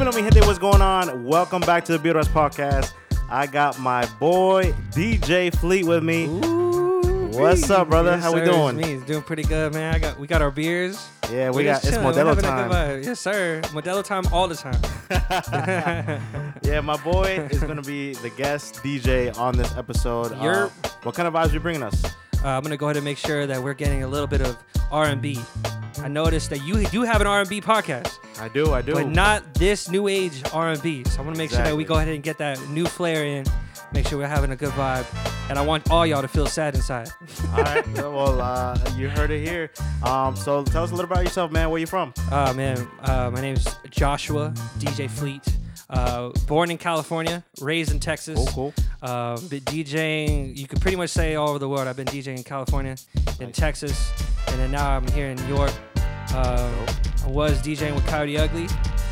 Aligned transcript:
Dímelo, 0.00 0.14
mi 0.14 0.22
gente, 0.22 0.40
what's 0.46 0.58
going 0.58 0.80
on? 0.80 1.26
Welcome 1.26 1.60
back 1.60 1.84
to 1.84 1.92
the 1.92 1.98
Beat 1.98 2.14
Rest 2.14 2.32
Podcast. 2.32 2.94
I 3.28 3.46
got 3.46 3.78
my 3.78 4.06
boy 4.18 4.72
DJ 4.92 5.54
Fleet 5.54 5.84
with 5.84 6.02
me. 6.02 6.26
What's 7.38 7.68
up, 7.68 7.90
brother? 7.90 8.12
Yes, 8.12 8.22
How 8.22 8.32
we 8.32 8.40
doing? 8.40 8.78
It's 8.78 8.88
me. 8.88 8.94
It's 8.94 9.04
doing 9.04 9.22
pretty 9.22 9.42
good, 9.42 9.74
man. 9.74 9.94
I 9.94 9.98
got 9.98 10.18
we 10.18 10.26
got 10.26 10.40
our 10.40 10.50
beers. 10.50 11.06
Yeah, 11.30 11.50
we 11.50 11.56
We're 11.56 11.74
got 11.74 11.84
it's 11.84 11.92
chilling. 11.92 12.14
Modelo 12.14 12.40
time. 12.40 13.02
Yes, 13.02 13.20
sir. 13.20 13.60
Modelo 13.64 14.02
time 14.02 14.24
all 14.32 14.48
the 14.48 14.54
time. 14.54 14.80
Yeah, 16.62 16.80
my 16.80 16.96
boy 16.96 17.46
is 17.50 17.62
gonna 17.62 17.82
be 17.82 18.14
the 18.14 18.30
guest 18.30 18.76
DJ 18.76 19.36
on 19.36 19.54
this 19.54 19.76
episode. 19.76 20.32
Uh, 20.32 20.70
what 21.02 21.14
kind 21.14 21.28
of 21.28 21.34
vibes 21.34 21.50
are 21.50 21.54
you 21.54 21.60
bringing 21.60 21.82
us? 21.82 22.02
Uh, 22.42 22.48
I'm 22.48 22.62
gonna 22.62 22.78
go 22.78 22.86
ahead 22.86 22.96
and 22.96 23.04
make 23.04 23.18
sure 23.18 23.46
that 23.46 23.62
we're 23.62 23.74
getting 23.74 24.02
a 24.02 24.08
little 24.08 24.26
bit 24.26 24.40
of 24.40 24.56
R&B. 24.90 25.38
I 26.02 26.08
noticed 26.08 26.50
that 26.50 26.64
you 26.64 26.84
do 26.86 27.02
have 27.02 27.20
an 27.20 27.26
R&B 27.26 27.60
podcast, 27.60 28.18
I 28.40 28.48
do, 28.48 28.72
I 28.72 28.82
do. 28.82 28.94
but 28.94 29.08
not 29.08 29.54
this 29.54 29.90
new 29.90 30.08
age 30.08 30.42
R&B. 30.52 31.04
So 31.04 31.20
I 31.20 31.24
want 31.24 31.34
to 31.34 31.38
make 31.38 31.50
sure 31.50 31.62
that 31.62 31.76
we 31.76 31.84
go 31.84 31.94
ahead 31.96 32.08
and 32.08 32.22
get 32.22 32.38
that 32.38 32.58
new 32.70 32.86
flair 32.86 33.24
in. 33.24 33.44
Make 33.92 34.06
sure 34.06 34.18
we're 34.18 34.28
having 34.28 34.52
a 34.52 34.56
good 34.56 34.70
vibe, 34.70 35.04
and 35.50 35.58
I 35.58 35.62
want 35.62 35.90
all 35.90 36.06
y'all 36.06 36.22
to 36.22 36.28
feel 36.28 36.46
sad 36.46 36.76
inside. 36.76 37.08
All 37.56 37.62
right. 37.64 37.84
Well, 37.96 38.40
uh, 38.40 38.78
you 38.96 39.08
heard 39.08 39.32
it 39.32 39.44
here. 39.44 39.72
Um, 40.04 40.36
so 40.36 40.62
tell 40.62 40.84
us 40.84 40.92
a 40.92 40.94
little 40.94 41.10
about 41.10 41.24
yourself, 41.24 41.50
man. 41.50 41.70
Where 41.70 41.80
you 41.80 41.88
from? 41.88 42.14
Uh, 42.30 42.52
man, 42.52 42.86
uh, 43.00 43.30
my 43.32 43.40
name's 43.40 43.66
Joshua 43.90 44.52
DJ 44.78 45.10
Fleet. 45.10 45.42
Uh, 45.88 46.30
born 46.46 46.70
in 46.70 46.78
California, 46.78 47.42
raised 47.60 47.90
in 47.90 47.98
Texas. 47.98 48.36
Cool, 48.36 48.72
cool. 48.72 48.74
Uh, 49.02 49.40
been 49.48 49.60
DJing, 49.62 50.56
you 50.56 50.68
could 50.68 50.80
pretty 50.80 50.96
much 50.96 51.10
say 51.10 51.34
all 51.34 51.48
over 51.48 51.58
the 51.58 51.68
world. 51.68 51.88
I've 51.88 51.96
been 51.96 52.06
DJing 52.06 52.36
in 52.36 52.44
California, 52.44 52.94
in 53.40 53.46
Nice. 53.46 53.56
Texas, 53.56 54.12
and 54.46 54.60
then 54.60 54.70
now 54.70 54.88
I'm 54.88 55.08
here 55.08 55.26
in 55.30 55.36
New 55.48 55.56
York. 55.56 55.72
Uh, 56.32 56.86
I 57.24 57.28
was 57.28 57.60
DJing 57.62 57.94
with 57.94 58.06
Coyote 58.06 58.38
Ugly 58.38 58.66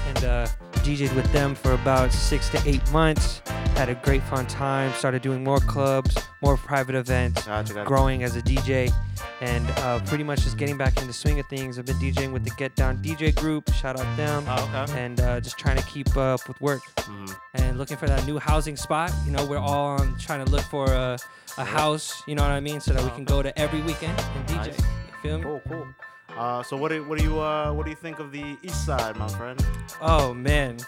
and 0.06 0.24
uh, 0.24 0.46
DJed 0.84 1.14
with 1.14 1.30
them 1.32 1.54
for 1.54 1.72
about 1.72 2.12
six 2.12 2.48
to 2.50 2.62
eight 2.66 2.88
months. 2.92 3.42
Had 3.76 3.88
a 3.88 3.94
great 3.96 4.22
fun 4.24 4.46
time. 4.46 4.92
Started 4.94 5.22
doing 5.22 5.44
more 5.44 5.60
clubs, 5.60 6.16
more 6.42 6.56
private 6.56 6.94
events 6.94 7.44
Gotcha, 7.46 7.74
gotcha. 7.74 7.86
growing 7.86 8.22
as 8.24 8.34
a 8.36 8.42
DJ 8.42 8.90
and 9.40 9.64
uh, 9.78 10.00
pretty 10.06 10.24
much 10.24 10.40
just 10.42 10.56
getting 10.56 10.76
back 10.76 10.94
into 10.96 11.06
the 11.06 11.12
swing 11.12 11.38
of 11.38 11.46
things. 11.46 11.78
I've 11.78 11.86
been 11.86 11.96
DJing 11.96 12.32
with 12.32 12.44
the 12.44 12.50
Get 12.56 12.74
Down 12.74 12.98
DJ 12.98 13.34
group, 13.34 13.72
shout 13.72 13.98
out 14.00 14.16
them, 14.16 14.44
Oh, 14.48 14.84
okay. 14.88 15.00
and 15.04 15.20
uh, 15.20 15.40
just 15.40 15.58
trying 15.58 15.76
to 15.76 15.84
keep 15.84 16.16
up 16.16 16.48
with 16.48 16.60
work 16.60 16.82
Mhm. 16.96 17.36
and 17.54 17.78
looking 17.78 17.96
for 17.96 18.06
that 18.08 18.26
new 18.26 18.38
housing 18.38 18.76
spot. 18.76 19.12
You 19.26 19.30
know, 19.32 19.44
we're 19.46 19.58
all 19.58 19.98
on 19.98 20.16
trying 20.18 20.44
to 20.44 20.50
look 20.50 20.62
for 20.62 20.86
a, 20.92 21.18
a 21.56 21.64
house, 21.64 22.20
you 22.26 22.34
know 22.34 22.42
what 22.42 22.50
I 22.50 22.58
mean, 22.60 22.80
so 22.80 22.92
that 22.92 23.02
we 23.04 23.10
can 23.10 23.24
go 23.24 23.42
to 23.42 23.56
every 23.56 23.80
weekend 23.82 24.18
and 24.18 24.46
DJ. 24.48 24.56
Nice. 24.56 24.78
You 24.78 24.84
feel 25.22 25.38
me? 25.38 25.44
Cool, 25.44 25.62
cool. 25.68 25.86
Uh, 26.38 26.62
so 26.62 26.76
what 26.76 26.90
do 26.90 27.02
what 27.08 27.18
do 27.18 27.24
you 27.24 27.40
uh, 27.40 27.72
what 27.72 27.84
do 27.84 27.90
you 27.90 27.96
think 27.96 28.20
of 28.20 28.30
the 28.30 28.56
East 28.62 28.86
Side, 28.86 29.16
my 29.16 29.28
friend? 29.28 29.64
Oh, 30.00 30.32
man. 30.32 30.78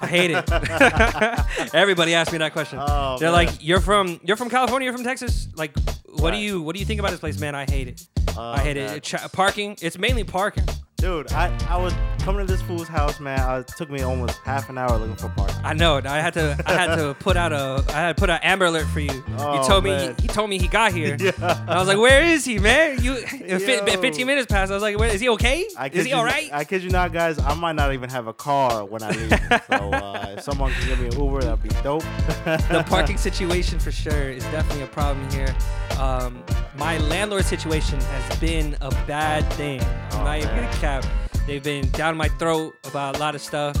I 0.00 0.06
hate 0.06 0.30
it. 0.30 0.44
Everybody 1.74 2.14
asks 2.14 2.32
me 2.32 2.38
that 2.38 2.52
question. 2.52 2.78
Oh, 2.80 3.18
They're 3.18 3.28
man. 3.28 3.46
like, 3.46 3.50
"You're 3.60 3.80
from 3.80 4.20
you're 4.24 4.36
from 4.36 4.48
California. 4.48 4.86
You're 4.86 4.94
from 4.96 5.04
Texas. 5.04 5.48
Like, 5.54 5.72
what 6.08 6.30
do 6.30 6.38
you 6.38 6.62
what 6.62 6.74
do 6.74 6.80
you 6.80 6.86
think 6.86 6.98
about 7.00 7.10
this 7.10 7.20
place, 7.20 7.38
man? 7.38 7.54
I 7.54 7.66
hate 7.68 7.88
it. 7.88 8.06
Oh, 8.36 8.40
I 8.42 8.58
hate 8.60 8.74
God. 8.74 8.96
it. 8.96 9.02
Tra- 9.02 9.28
parking. 9.32 9.76
It's 9.82 9.98
mainly 9.98 10.24
parking. 10.24 10.64
Dude, 10.96 11.30
I, 11.32 11.54
I 11.68 11.76
was 11.76 11.92
coming 12.20 12.46
to 12.46 12.50
this 12.50 12.62
fool's 12.62 12.88
house, 12.88 13.20
man. 13.20 13.38
I, 13.38 13.58
it 13.58 13.68
took 13.68 13.90
me 13.90 14.00
almost 14.00 14.38
half 14.38 14.70
an 14.70 14.78
hour 14.78 14.96
looking 14.96 15.14
for 15.16 15.28
parking. 15.28 15.56
I 15.62 15.74
know. 15.74 16.00
I 16.02 16.20
had 16.20 16.32
to. 16.34 16.56
I 16.64 16.72
had 16.72 16.96
to 16.96 17.14
put 17.20 17.36
out 17.36 17.52
a. 17.52 17.84
I 17.90 18.00
had 18.00 18.16
to 18.16 18.20
put 18.20 18.30
an 18.30 18.38
Amber 18.42 18.64
Alert 18.64 18.86
for 18.86 19.00
you. 19.00 19.22
Oh, 19.36 19.60
you 19.60 19.68
told 19.68 19.84
me. 19.84 19.90
He, 19.94 20.22
he 20.22 20.28
told 20.28 20.48
me 20.48 20.58
he 20.58 20.68
got 20.68 20.92
here. 20.92 21.16
Yeah. 21.26 21.32
And 21.40 21.70
I 21.70 21.78
was 21.78 21.88
like, 21.88 21.98
"Where 21.98 22.22
is 22.22 22.44
he, 22.44 22.58
man? 22.58 23.02
You." 23.02 23.14
If 23.46 23.68
it, 23.68 23.86
Yo. 23.86 24.00
15 24.00 24.26
minutes 24.26 24.46
passed. 24.46 24.70
I 24.70 24.74
was 24.74 24.82
like, 24.82 24.98
Where, 24.98 25.12
"Is 25.12 25.20
he 25.20 25.28
okay? 25.30 25.68
I 25.76 25.88
Is 25.88 26.06
he 26.06 26.12
all 26.12 26.24
right?" 26.24 26.48
I 26.52 26.64
kid 26.64 26.82
you 26.82 26.90
not, 26.90 27.12
guys. 27.12 27.38
I 27.38 27.54
might 27.54 27.74
not 27.74 27.92
even 27.92 28.08
have 28.10 28.26
a 28.26 28.32
car 28.32 28.84
when 28.84 29.02
I 29.02 29.10
leave. 29.10 29.30
so 29.68 29.92
uh, 29.92 30.34
if 30.36 30.44
someone 30.44 30.72
can 30.72 30.88
give 30.88 31.00
me 31.00 31.06
an 31.06 31.20
Uber, 31.20 31.42
that'd 31.42 31.62
be 31.62 31.68
dope. 31.82 32.02
the 32.44 32.84
parking 32.88 33.18
situation 33.18 33.78
for 33.78 33.92
sure 33.92 34.30
is 34.30 34.42
definitely 34.44 34.84
a 34.84 34.88
problem 34.88 35.28
here. 35.30 35.54
Um, 35.98 36.42
my 36.78 36.98
landlord 36.98 37.44
situation 37.44 38.00
has 38.00 38.38
been 38.38 38.76
a 38.80 38.90
bad 39.06 39.50
thing. 39.54 39.80
I'm 39.80 40.20
Oh, 40.20 40.24
not 40.24 40.38
even 40.38 40.50
man. 40.54 40.64
gonna 40.64 40.76
cap. 40.78 41.04
They've 41.46 41.62
been 41.62 41.88
down 41.90 42.16
my 42.16 42.28
throat 42.28 42.76
about 42.84 43.16
a 43.16 43.18
lot 43.18 43.34
of 43.34 43.40
stuff, 43.40 43.76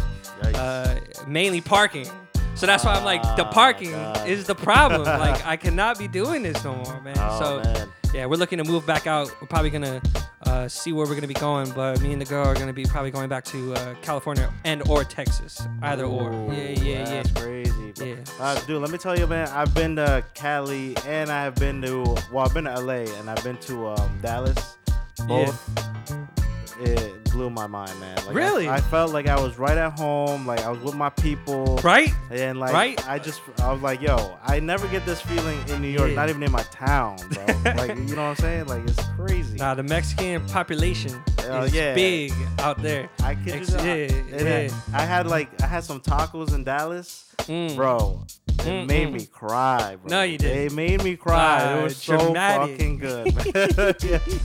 uh, 0.54 0.96
mainly 1.26 1.60
parking. 1.60 2.06
So 2.54 2.64
that's 2.64 2.84
why 2.84 2.94
I'm 2.94 3.04
like, 3.04 3.22
the 3.36 3.44
Ah, 3.44 3.52
parking 3.52 3.90
God. 3.90 4.26
is 4.26 4.46
the 4.46 4.54
problem. 4.54 5.02
like, 5.04 5.44
I 5.46 5.56
cannot 5.56 5.98
be 5.98 6.08
doing 6.08 6.42
this 6.42 6.62
no 6.64 6.74
more, 6.76 7.00
man. 7.02 7.16
Oh, 7.18 7.38
so 7.38 7.62
man. 7.72 7.88
yeah, 8.14 8.26
we're 8.26 8.36
looking 8.36 8.58
to 8.58 8.64
move 8.64 8.86
back 8.86 9.06
out. 9.06 9.30
We're 9.40 9.48
probably 9.48 9.70
gonna 9.70 10.00
uh, 10.46 10.68
see 10.68 10.92
where 10.92 11.06
we're 11.06 11.14
gonna 11.14 11.26
be 11.26 11.34
going, 11.34 11.70
but 11.72 12.00
me 12.00 12.12
and 12.12 12.20
the 12.20 12.24
girl 12.26 12.46
are 12.46 12.54
gonna 12.54 12.72
be 12.72 12.84
probably 12.84 13.10
going 13.10 13.28
back 13.28 13.44
to 13.46 13.74
uh, 13.74 13.94
California 14.02 14.52
and 14.64 14.86
or 14.88 15.04
Texas, 15.04 15.60
either 15.82 16.04
or. 16.04 16.32
Ooh, 16.32 16.52
Yeah, 16.52 16.68
yeah, 16.70 16.82
yeah. 16.82 17.04
That's 17.04 17.30
crazy. 17.32 17.92
bro. 17.92 18.06
Yeah. 18.06 18.14
Uh, 18.40 18.58
dude, 18.66 18.80
let 18.82 18.90
me 18.90 18.98
tell 18.98 19.18
you, 19.18 19.26
man. 19.26 19.48
I've 19.48 19.74
been 19.74 19.96
to 19.96 20.24
Cali 20.34 20.96
and 21.06 21.30
I 21.30 21.42
have 21.42 21.54
been 21.56 21.80
to 21.82 22.02
well, 22.32 22.44
I've 22.46 22.54
been 22.54 22.64
to 22.64 22.78
LA 22.80 23.04
and 23.18 23.28
I've 23.30 23.42
been 23.42 23.56
to 23.58 23.88
um, 23.88 24.18
Dallas. 24.22 24.76
Both. 25.26 26.25
It 26.80 27.24
blew 27.24 27.50
my 27.50 27.66
mind, 27.66 27.98
man. 28.00 28.16
Like, 28.26 28.34
Really? 28.34 28.68
I, 28.68 28.80
felt 28.80 29.12
like 29.12 29.26
I 29.26 29.38
was 29.40 29.58
right 29.58 29.76
at 29.76 29.98
home. 29.98 30.46
Like 30.46 30.60
I 30.60 30.70
was 30.70 30.80
with 30.80 30.94
my 30.94 31.10
people. 31.10 31.76
Right? 31.82 32.12
And 32.30 32.58
like, 32.58 32.72
Right? 32.72 33.08
I 33.08 33.18
just, 33.18 33.40
I 33.60 33.72
was 33.72 33.82
like, 33.82 34.00
yo, 34.00 34.36
I 34.42 34.60
never 34.60 34.86
get 34.88 35.04
this 35.06 35.20
feeling 35.20 35.58
in 35.68 35.80
New 35.82 35.88
York, 35.88 36.10
Yeah. 36.10 36.16
not 36.16 36.28
even 36.30 36.42
in 36.42 36.52
my 36.52 36.62
town, 36.64 37.16
bro. 37.32 37.44
like, 37.76 37.90
you 37.96 38.14
know 38.16 38.22
what 38.22 38.28
I'm 38.30 38.36
saying? 38.36 38.66
Like, 38.66 38.82
it's 38.88 39.02
crazy. 39.16 39.56
Nah, 39.58 39.74
the 39.74 39.82
Mexican 39.82 40.44
population 40.46 41.12
Oh, 41.48 41.62
is 41.62 41.74
yeah. 41.74 41.94
big 41.94 42.32
out 42.58 42.82
there. 42.82 43.08
I 43.20 43.34
kid 43.36 43.54
Ex- 43.54 43.72
not. 43.72 43.84
yeah, 43.84 43.92
And 43.92 44.40
yeah. 44.40 44.68
I, 44.92 45.02
I 45.02 45.06
had 45.06 45.26
like, 45.26 45.48
I 45.62 45.66
had 45.66 45.84
some 45.84 46.00
tacos 46.00 46.54
in 46.54 46.64
Dallas, 46.64 47.22
Mm. 47.42 47.76
bro. 47.76 48.24
It 48.60 48.64
Mm, 48.66 48.86
made 48.88 49.12
me 49.12 49.26
cry, 49.26 49.96
bro. 49.96 50.10
No, 50.10 50.22
you 50.22 50.38
didn't. 50.38 50.56
They 50.68 50.74
made 50.74 51.02
me 51.04 51.14
cry. 51.16 51.60
Ah, 51.62 51.78
it 51.78 51.82
was 51.84 51.96
so 51.96 52.34
fucking 52.34 52.98
good. 52.98 53.32
Yeah. 54.02 54.18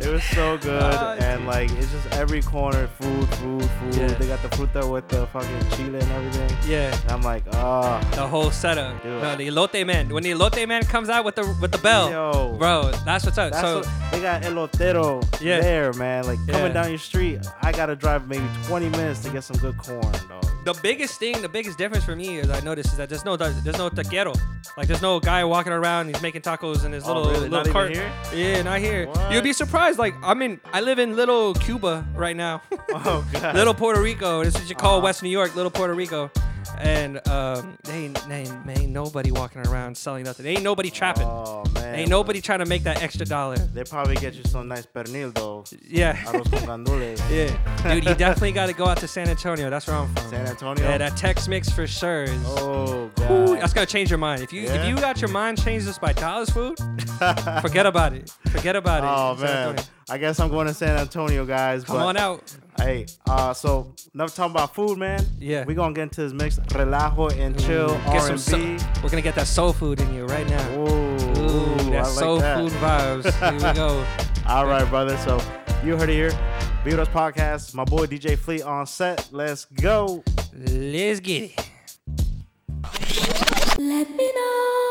It 0.00 0.06
was 0.12 0.22
so 0.22 0.56
good, 0.58 0.80
Ah, 0.80 1.14
and 1.18 1.44
like 1.44 1.68
it's 1.72 1.90
just 1.90 2.06
every 2.12 2.40
corner, 2.40 2.86
food, 2.86 3.28
food, 3.30 3.64
food. 3.80 3.94
Yeah. 3.96 4.06
They 4.06 4.28
got 4.28 4.40
the 4.42 4.48
fruta 4.50 4.88
with 4.88 5.08
the 5.08 5.26
fucking 5.26 5.70
chile 5.76 5.98
and 5.98 6.12
everything. 6.12 6.56
Yeah, 6.70 6.96
And 7.02 7.10
I'm 7.10 7.22
like, 7.22 7.42
oh, 7.52 8.00
the 8.14 8.24
whole 8.24 8.52
setup. 8.52 9.02
Dude. 9.02 9.20
No, 9.20 9.34
the 9.34 9.48
elote 9.48 9.84
man. 9.84 10.08
When 10.14 10.22
the 10.22 10.30
elote 10.30 10.68
man 10.68 10.84
comes 10.84 11.08
out 11.08 11.24
with 11.24 11.34
the 11.34 11.52
with 11.60 11.72
the 11.72 11.78
bell, 11.78 12.10
yo, 12.12 12.56
bro, 12.58 12.92
that's 13.04 13.24
what's 13.24 13.38
up. 13.38 13.50
That's 13.50 13.60
so 13.60 13.78
what, 13.78 13.88
they 14.12 14.20
got 14.20 14.42
elotero 14.42 15.20
Yeah. 15.40 15.60
there, 15.62 15.92
man. 15.94 16.24
Like 16.28 16.38
Yeah. 16.46 16.54
coming 16.54 16.72
down 16.74 16.90
your 16.90 16.98
street, 17.00 17.40
I 17.62 17.72
gotta 17.72 17.96
drive 17.96 18.28
maybe 18.28 18.46
20 18.68 18.90
minutes 18.90 19.18
to 19.24 19.30
get 19.30 19.42
some 19.42 19.56
good 19.56 19.76
corn, 19.78 20.00
dog. 20.28 20.46
the 20.64 20.74
biggest 20.80 21.18
thing, 21.18 21.42
the 21.42 21.48
biggest 21.48 21.76
difference 21.76 22.04
for 22.04 22.14
me 22.14 22.38
is 22.38 22.50
I 22.50 22.60
noticed 22.60 22.90
is 22.92 22.98
that 22.98 23.08
there's 23.08 23.24
no 23.24 23.36
there's 23.36 23.57
no 23.64 23.90
taquero. 23.90 24.38
Like 24.76 24.86
there's 24.86 25.02
no 25.02 25.18
guy 25.18 25.44
walking 25.44 25.72
around. 25.72 26.06
He's 26.08 26.22
making 26.22 26.42
tacos 26.42 26.84
in 26.84 26.92
his 26.92 27.04
Oh, 27.04 27.14
little 27.14 27.32
really? 27.32 27.48
little 27.48 27.72
cart. 27.72 27.90
here? 27.94 28.10
Yeah, 28.32 28.62
not 28.62 28.78
here. 28.78 29.06
What? 29.08 29.32
You'd 29.32 29.42
be 29.42 29.52
surprised. 29.52 29.98
Like 29.98 30.14
I'm 30.22 30.40
in, 30.42 30.60
I 30.72 30.80
live 30.80 30.98
in 30.98 31.16
little 31.16 31.54
Cuba 31.54 32.06
right 32.14 32.36
now. 32.36 32.62
Oh 32.90 33.26
god. 33.32 33.54
little 33.56 33.74
Puerto 33.74 34.00
Rico. 34.00 34.44
This 34.44 34.54
is 34.54 34.60
what 34.60 34.70
you 34.70 34.76
call 34.76 34.96
Uh-huh. 34.98 35.04
West 35.04 35.22
New 35.22 35.30
York, 35.30 35.56
little 35.56 35.70
Puerto 35.72 35.94
Rico. 35.94 36.30
And 36.78 37.26
um, 37.28 37.78
they 37.84 38.04
ain't, 38.04 38.28
they 38.28 38.40
ain't, 38.42 38.68
ain't 38.68 38.90
nobody 38.90 39.30
walking 39.30 39.66
around 39.66 39.96
selling 39.96 40.24
nothing. 40.24 40.46
Ain't 40.46 40.62
nobody 40.62 40.90
trapping. 40.90 41.26
Oh 41.26 41.64
man. 41.74 41.94
ain't 41.94 42.10
nobody 42.10 42.40
trying 42.40 42.58
to 42.60 42.66
make 42.66 42.82
that 42.84 43.02
extra 43.02 43.26
dollar. 43.26 43.56
They 43.56 43.84
probably 43.84 44.16
get 44.16 44.34
you 44.34 44.44
some 44.44 44.68
nice 44.68 44.86
pernil 44.86 45.34
though. 45.34 45.64
Yeah. 45.86 46.16
Arroz 46.24 46.50
con 46.50 46.84
gandules. 46.84 47.20
yeah. 47.30 47.92
Dude, 47.94 48.04
you 48.04 48.14
definitely 48.14 48.52
got 48.52 48.66
to 48.66 48.72
go 48.72 48.86
out 48.86 48.98
to 48.98 49.08
San 49.08 49.28
Antonio. 49.28 49.70
That's 49.70 49.86
where 49.86 49.96
I'm 49.96 50.14
from. 50.14 50.30
San 50.30 50.46
Antonio. 50.46 50.84
Yeah, 50.84 50.98
that 50.98 51.16
Tex-Mex 51.16 51.70
for 51.70 51.86
sure 51.86 52.24
is. 52.24 52.44
Oh 52.46 53.04
Ooh, 53.04 53.10
god. 53.16 53.60
that's 53.60 53.72
gonna 53.72 53.86
change 53.86 54.10
your 54.10 54.18
mind. 54.18 54.42
If 54.42 54.52
you 54.52 54.62
Yeah? 54.62 54.74
if 54.74 54.88
you 54.88 54.96
got 54.96 55.20
your 55.20 55.30
mind 55.30 55.62
changed 55.62 55.86
just 55.86 56.00
by 56.00 56.12
Dallas 56.12 56.50
food, 56.50 56.78
forget 57.60 57.86
about 57.86 58.12
it. 58.12 58.30
Forget 58.50 58.76
about 58.76 59.04
it. 59.04 59.08
Oh 59.08 59.42
man. 59.42 59.76
I 60.10 60.16
guess 60.16 60.40
I'm 60.40 60.48
going 60.48 60.66
to 60.66 60.72
San 60.74 60.96
Antonio, 60.98 61.44
guys. 61.44 61.84
Come 61.84 61.98
on 61.98 62.16
out. 62.16 62.42
Hey, 62.78 63.06
uh, 63.28 63.52
so 63.52 63.92
enough 64.14 64.34
talking 64.36 64.52
about 64.54 64.74
food, 64.74 64.98
man. 64.98 65.24
Yeah. 65.40 65.64
We 65.64 65.74
gonna 65.74 65.92
get 65.94 66.02
into 66.04 66.22
this 66.22 66.32
mix, 66.32 66.58
relajo 66.60 67.36
and 67.38 67.58
chill 67.60 67.90
Ooh, 67.90 67.94
get 68.12 68.22
R&B. 68.22 68.38
soul- 68.38 68.60
We're 69.02 69.10
gonna 69.10 69.20
get 69.22 69.34
that 69.34 69.46
soul 69.48 69.72
food 69.72 70.00
in 70.00 70.14
you 70.14 70.26
right 70.26 70.48
now. 70.48 70.70
Ooh, 70.74 70.86
Ooh, 70.86 70.86
ooh, 70.86 71.74
I 71.74 71.90
that 71.90 72.02
like 72.04 72.06
soul 72.06 72.38
that. 72.38 72.56
food 72.58 72.72
vibes. 72.72 73.50
Here 73.60 73.68
we 73.68 73.74
go. 73.74 74.04
All 74.46 74.66
right, 74.66 74.88
brother. 74.88 75.16
So 75.18 75.40
you 75.84 75.96
heard 75.96 76.08
it 76.08 76.14
here. 76.14 76.30
Be 76.84 76.90
with 76.92 77.00
us 77.00 77.08
podcast. 77.08 77.74
My 77.74 77.84
boy 77.84 78.06
DJ 78.06 78.38
Fleet 78.38 78.62
on 78.62 78.86
set. 78.86 79.28
Let's 79.32 79.64
go. 79.64 80.22
Let's 80.54 81.20
get 81.20 81.42
it. 81.50 81.70
Let 83.78 84.10
me 84.10 84.32
know, 84.34 84.87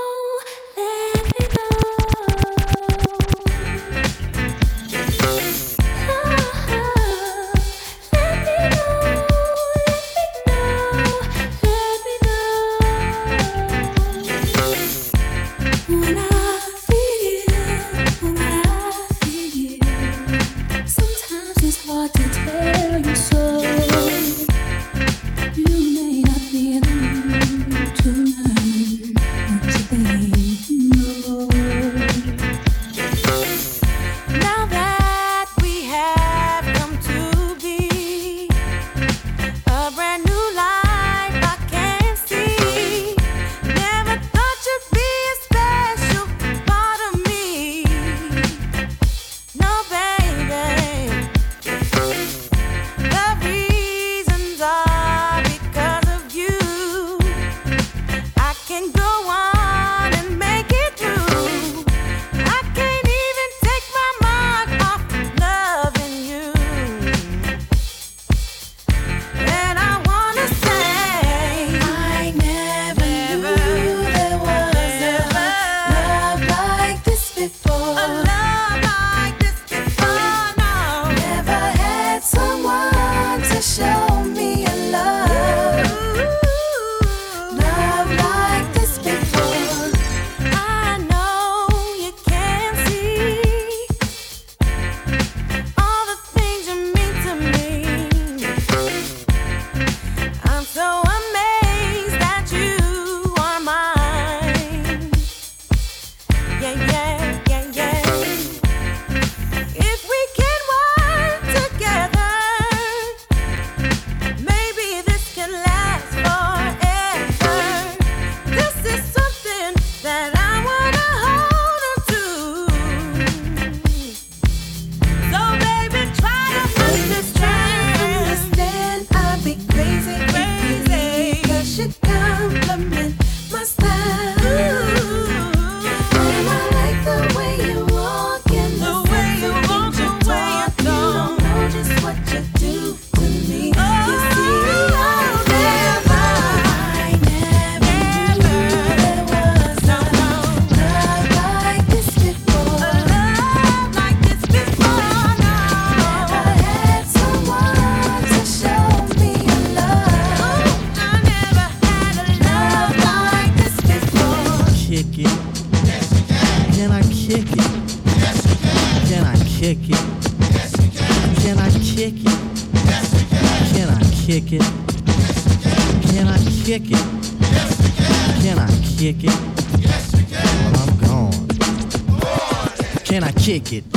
Can 183.60 183.97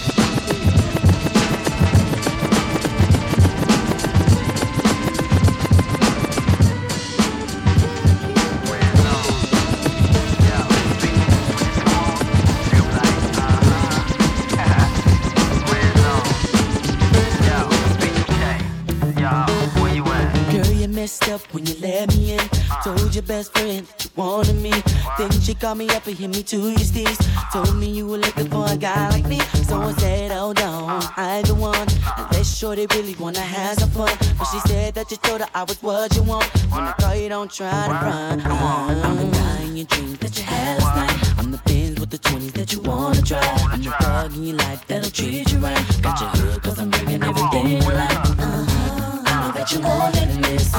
Told 23.11 23.27
your 23.27 23.37
best 23.37 23.51
friend 23.51 23.85
you 23.99 24.09
wanted 24.15 24.55
me. 24.61 24.71
Then 25.17 25.31
she 25.41 25.53
called 25.53 25.79
me 25.79 25.89
up 25.89 26.07
and 26.07 26.17
hit 26.17 26.29
me 26.29 26.43
to 26.43 26.55
your 26.55 26.77
steez. 26.77 27.19
Told 27.51 27.75
me 27.75 27.89
you 27.89 28.07
were 28.07 28.17
looking 28.17 28.47
for 28.47 28.65
a 28.71 28.77
guy 28.77 29.09
like 29.09 29.27
me. 29.27 29.37
So 29.67 29.81
I 29.81 29.91
said, 29.95 30.31
hold 30.31 30.61
on, 30.61 31.03
I 31.17 31.41
the 31.41 31.53
one. 31.53 31.89
Unless 32.17 32.57
shorty 32.57 32.87
really 32.95 33.15
wanna 33.15 33.41
have 33.41 33.79
some 33.79 33.89
fun. 33.89 34.15
But 34.39 34.45
she 34.45 34.59
said 34.61 34.93
that 34.93 35.11
you 35.11 35.17
told 35.17 35.41
her 35.41 35.47
I 35.53 35.63
was 35.63 35.83
what 35.83 36.15
you 36.15 36.23
want. 36.23 36.45
When 36.71 36.85
I 36.85 36.93
call 36.93 37.13
you, 37.15 37.27
don't 37.27 37.51
try 37.51 37.69
to 37.69 37.91
run. 37.91 38.39
I'm 38.45 39.17
the 39.17 39.37
guy 39.37 39.61
in 39.63 39.75
your 39.75 39.87
dreams 39.87 40.19
that 40.19 40.37
you 40.37 40.45
had 40.45 40.81
last 40.81 40.95
night. 40.95 41.39
I'm 41.39 41.51
the 41.51 41.61
Benz 41.65 41.99
with 41.99 42.11
the 42.11 42.17
20s 42.17 42.53
that 42.53 42.71
you 42.71 42.79
wanna 42.79 43.21
drive. 43.21 43.43
I'm 43.73 43.83
the 43.83 43.91
thug 43.91 44.37
in 44.37 44.43
your 44.45 44.55
life 44.55 44.87
that'll 44.87 45.11
treat 45.11 45.51
you 45.51 45.59
right. 45.59 46.01
Got 46.01 46.21
your 46.21 46.29
hood 46.29 46.63
cause 46.63 46.79
I'm 46.79 46.89
bringing 46.89 47.21
everything 47.21 47.67
you 47.71 47.79
like. 47.79 48.09
Uh-huh. 48.09 49.23
I 49.25 49.47
know 49.47 49.51
that 49.51 49.69
you 49.73 49.81
wanted 49.81 50.29
this. 50.45 50.71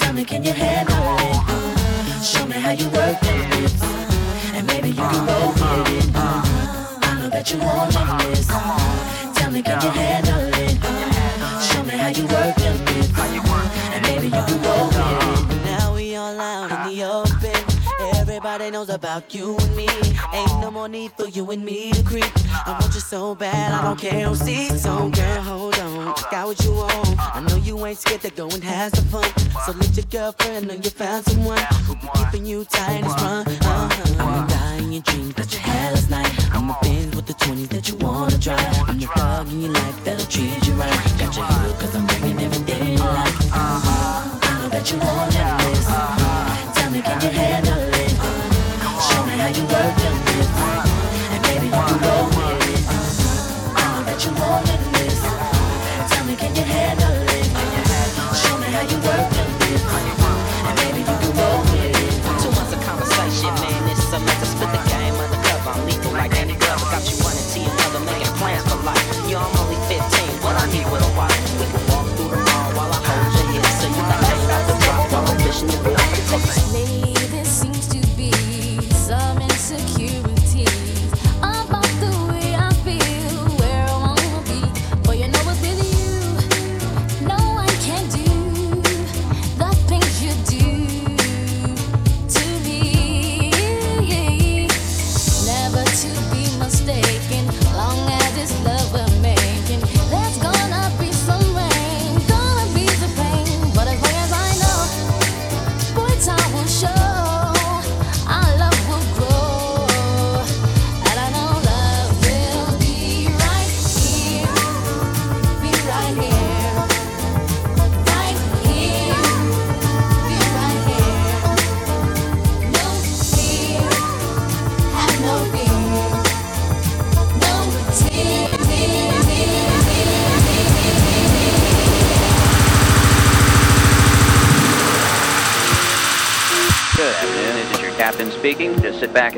Tell 0.00 0.14
me, 0.14 0.24
can 0.24 0.42
you 0.44 0.52
handle 0.52 1.01
me 2.52 2.60
how 2.60 2.72
you 2.72 2.86
work 2.90 3.20
them 3.20 3.52
uh, 3.52 3.60
lips. 3.60 3.82
And 4.54 4.66
maybe 4.66 4.88
you 4.88 4.94
can 4.94 5.26
roll 5.26 5.48
with 5.52 5.88
it. 5.98 6.10
I 6.14 7.18
know 7.18 7.28
that 7.30 7.50
you 7.50 7.58
wanted 7.58 8.30
this. 8.30 8.50
Uh-huh. 8.50 9.34
Tell 9.34 9.50
me, 9.50 9.62
can 9.62 9.80
you 9.82 9.90
handle 9.90 10.52
it? 10.54 10.78
Uh, 10.82 11.60
show 11.60 11.82
me 11.84 11.96
how 11.96 12.08
you 12.08 12.26
work 12.26 12.61
Everybody 18.52 18.70
knows 18.70 18.90
about 18.90 19.34
you 19.34 19.56
and 19.56 19.74
me. 19.76 19.88
Ain't 20.34 20.60
no 20.60 20.70
more 20.70 20.86
need 20.86 21.12
for 21.12 21.26
you 21.26 21.50
and 21.52 21.64
me 21.64 21.90
to 21.92 22.02
creep. 22.02 22.30
I 22.66 22.76
want 22.78 22.92
you 22.92 23.00
so 23.00 23.34
bad, 23.34 23.72
I 23.72 23.82
don't 23.82 23.98
care 23.98 24.28
who 24.28 24.34
sees. 24.34 24.82
So 24.82 25.08
girl, 25.08 25.40
hold 25.40 25.78
on, 25.78 26.14
got 26.30 26.48
what 26.48 26.62
you 26.62 26.72
want. 26.72 27.18
I 27.34 27.40
know 27.48 27.56
you 27.56 27.86
ain't 27.86 27.96
scared 27.96 28.20
to 28.20 28.30
go 28.30 28.50
and 28.50 28.62
have 28.62 28.94
some 28.94 29.06
fun. 29.06 29.24
So 29.64 29.72
let 29.72 29.96
your 29.96 30.04
girlfriend 30.04 30.68
know 30.68 30.74
you 30.74 30.90
found 30.90 31.24
someone 31.24 31.62
who 31.86 31.94
be 31.94 32.08
keeping 32.14 32.44
you 32.44 32.66
tight 32.66 33.02
and 33.02 33.10
strong. 33.12 33.46
Uh-huh. 33.46 34.22
I'm 34.22 34.46
the 34.46 34.52
guy 34.52 34.76
in 34.84 34.92
your 34.92 35.02
dreams 35.02 35.34
that 35.36 35.50
you 35.54 35.58
had 35.58 35.94
last 35.94 36.10
night. 36.10 36.54
I'm 36.54 36.66
the 36.66 36.76
Benz 36.82 37.16
with 37.16 37.26
the 37.26 37.32
20s 37.32 37.68
that 37.70 37.88
you 37.88 37.96
wanna 37.96 38.36
drive. 38.36 38.60
I'm 38.86 38.98
the 38.98 39.06
thug 39.06 39.48
in 39.48 39.62
your 39.62 39.72
life 39.72 40.04
that'll 40.04 40.26
treat 40.26 40.61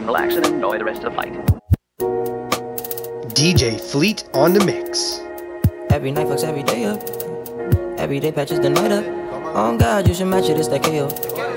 Just 0.05 0.19
sit 0.21 0.35
back 0.35 0.35
and 0.35 0.37
relax 0.37 0.37
and 0.37 0.47
enjoy 0.47 0.79
the 0.79 0.85
rest 0.85 1.03
of 1.03 1.05
the 1.05 1.11
flight. 1.11 1.33
DJ 3.35 3.81
Fleet 3.81 4.29
on 4.35 4.53
the 4.53 4.65
mix. 4.65 5.21
Every 5.91 6.11
night 6.13 6.27
fucks 6.27 6.45
every 6.45 6.63
day 6.63 6.85
up. 6.85 7.03
Every 7.99 8.21
day 8.21 8.33
patches 8.33 8.61
the 8.61 8.71
night 8.71 8.93
up. 8.93 9.05
Oh 9.57 9.77
God, 9.79 10.07
you 10.09 10.15
should 10.15 10.27
match 10.27 10.49
it, 10.49 10.59
it's 10.59 10.69
that 10.69 10.83
KO. 10.83 11.09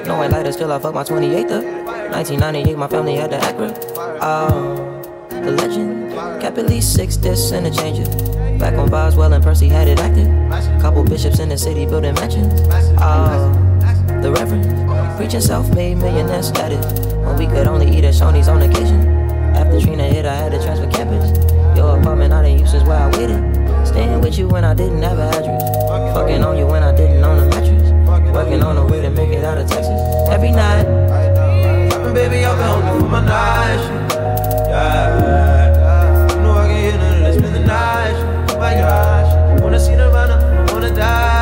No 0.06 0.18
white 0.18 0.32
lighter, 0.32 0.52
still 0.52 0.72
I 0.72 0.80
fuck 0.80 0.94
my 0.94 1.04
28th 1.04 1.52
up. 1.52 1.64
1998, 2.14 2.78
my 2.78 2.88
family 2.88 3.16
had 3.16 3.32
the 3.32 3.38
Acura. 3.38 3.76
Oh, 4.22 5.02
the 5.30 5.52
legend. 5.52 6.12
Kept 6.42 6.58
at 6.58 6.68
least 6.68 6.94
six 6.94 7.18
discs 7.18 7.52
and 7.52 7.68
a 7.68 7.72
changer. 7.72 8.06
Back 8.58 8.76
on 8.76 8.90
Boswell 8.90 9.34
and 9.34 9.44
Percy 9.44 9.68
had 9.68 9.88
it 9.88 10.00
active. 10.00 10.28
Couple 10.82 11.04
bishops 11.04 11.40
in 11.40 11.50
the 11.50 11.58
city 11.58 11.86
building 11.86 12.14
mansions. 12.16 12.62
Oh, 13.00 13.52
the 14.22 14.32
Reverend. 14.32 14.87
Preaching 15.18 15.42
self-made 15.42 15.98
millionaire 15.98 16.44
status. 16.44 16.86
When 17.26 17.36
we 17.38 17.48
could 17.48 17.66
only 17.66 17.90
eat 17.90 18.06
at 18.06 18.14
Shoney's 18.14 18.48
on 18.48 18.62
occasion. 18.62 19.02
After 19.58 19.82
Trina 19.82 20.04
hit, 20.04 20.28
I 20.28 20.36
had 20.36 20.52
to 20.52 20.62
transfer 20.64 20.88
campus. 20.92 21.36
Your 21.76 22.00
apartment 22.00 22.34
I 22.34 22.44
didn't 22.44 22.60
use 22.60 22.70
since 22.70 22.84
where 22.84 22.98
I 22.98 23.10
waited. 23.18 23.42
Staying 23.88 24.22
with 24.22 24.38
you 24.38 24.48
when 24.48 24.64
I 24.64 24.76
didn't 24.76 25.02
have 25.02 25.18
an 25.18 25.34
address. 25.34 25.64
Fucking 26.14 26.44
on 26.44 26.56
you 26.56 26.68
when 26.68 26.84
I 26.84 26.96
didn't 26.96 27.24
own 27.24 27.40
a 27.40 27.46
mattress. 27.50 27.92
Working 28.32 28.62
on 28.62 28.78
a 28.78 28.86
way 28.86 29.02
to 29.02 29.10
make 29.10 29.30
it 29.30 29.44
out 29.44 29.58
of 29.58 29.68
Texas. 29.68 30.00
Every 30.30 30.52
night. 30.52 30.86
And 30.86 32.14
baby, 32.14 32.46
I've 32.46 32.56
been 32.56 32.68
hungry 32.68 33.02
for 33.02 33.10
my 33.10 33.26
night. 33.26 33.82
Yeah. 34.70 36.30
You 36.30 36.42
know 36.42 36.52
I 36.52 36.68
can 36.68 36.78
hit 36.78 36.94
it, 36.94 37.24
let's 37.24 37.38
spend 37.40 37.56
the 37.56 37.66
night. 37.66 38.16
Oh 38.52 38.60
my 38.60 38.76
gosh. 38.76 39.62
Wanna 39.62 39.80
see 39.80 39.96
Nirvana, 39.96 40.72
wanna 40.72 40.94
die. 40.94 41.37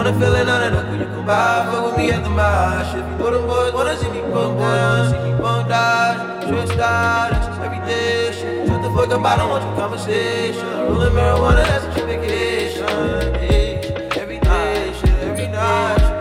Yeah. 0.00 0.06
Wanna 0.06 0.18
feel 0.18 0.34
it 0.34 0.48
on 0.48 0.62
it, 0.62 0.90
when 0.90 1.00
you 1.00 1.06
come 1.06 1.26
by. 1.26 1.68
Fuck 1.70 1.84
with 1.84 1.96
me, 1.98 2.06
get 2.06 2.24
the 2.24 2.30
mash. 2.30 2.94
If 2.94 3.04
you 3.04 3.18
know 3.18 3.30
them 3.32 3.46
boys 3.46 3.74
wanna 3.74 3.96
see 3.98 4.08
me 4.08 4.20
bump 4.32 4.58
down, 4.58 5.10
see 5.10 5.18
me 5.18 5.38
bump 5.38 5.66
stressed 6.46 6.80
out, 6.80 7.30
that's 7.30 7.46
just 7.46 7.60
everyday 7.60 8.32
shit. 8.32 8.66
Shut 8.66 8.82
the 8.82 8.88
fuck 8.96 9.10
up, 9.10 9.24
I 9.24 9.36
don't 9.36 9.50
want 9.50 9.62
your 9.62 9.76
conversation. 9.76 10.66
Rolling 10.88 11.12
marijuana, 11.12 11.64
that's 11.64 11.84
a 11.84 11.92
trip 11.92 12.06
vacation. 12.06 13.34
Hey, 13.34 13.76
every 14.16 14.38
day, 14.40 14.92
shit, 14.98 15.10
every 15.28 15.48
night, 15.48 15.98
shit, 16.00 16.20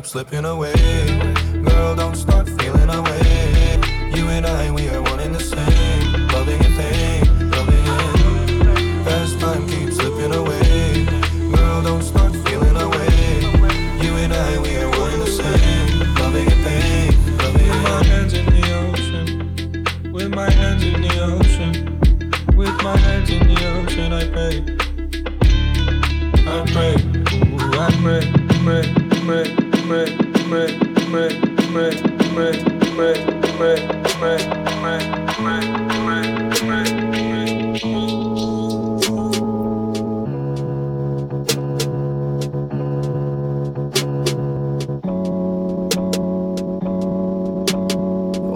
keep 0.00 0.06
slipping 0.06 0.46
away. 0.46 0.72
Girl, 1.62 1.94
don't 1.94 2.16
stop. 2.16 2.39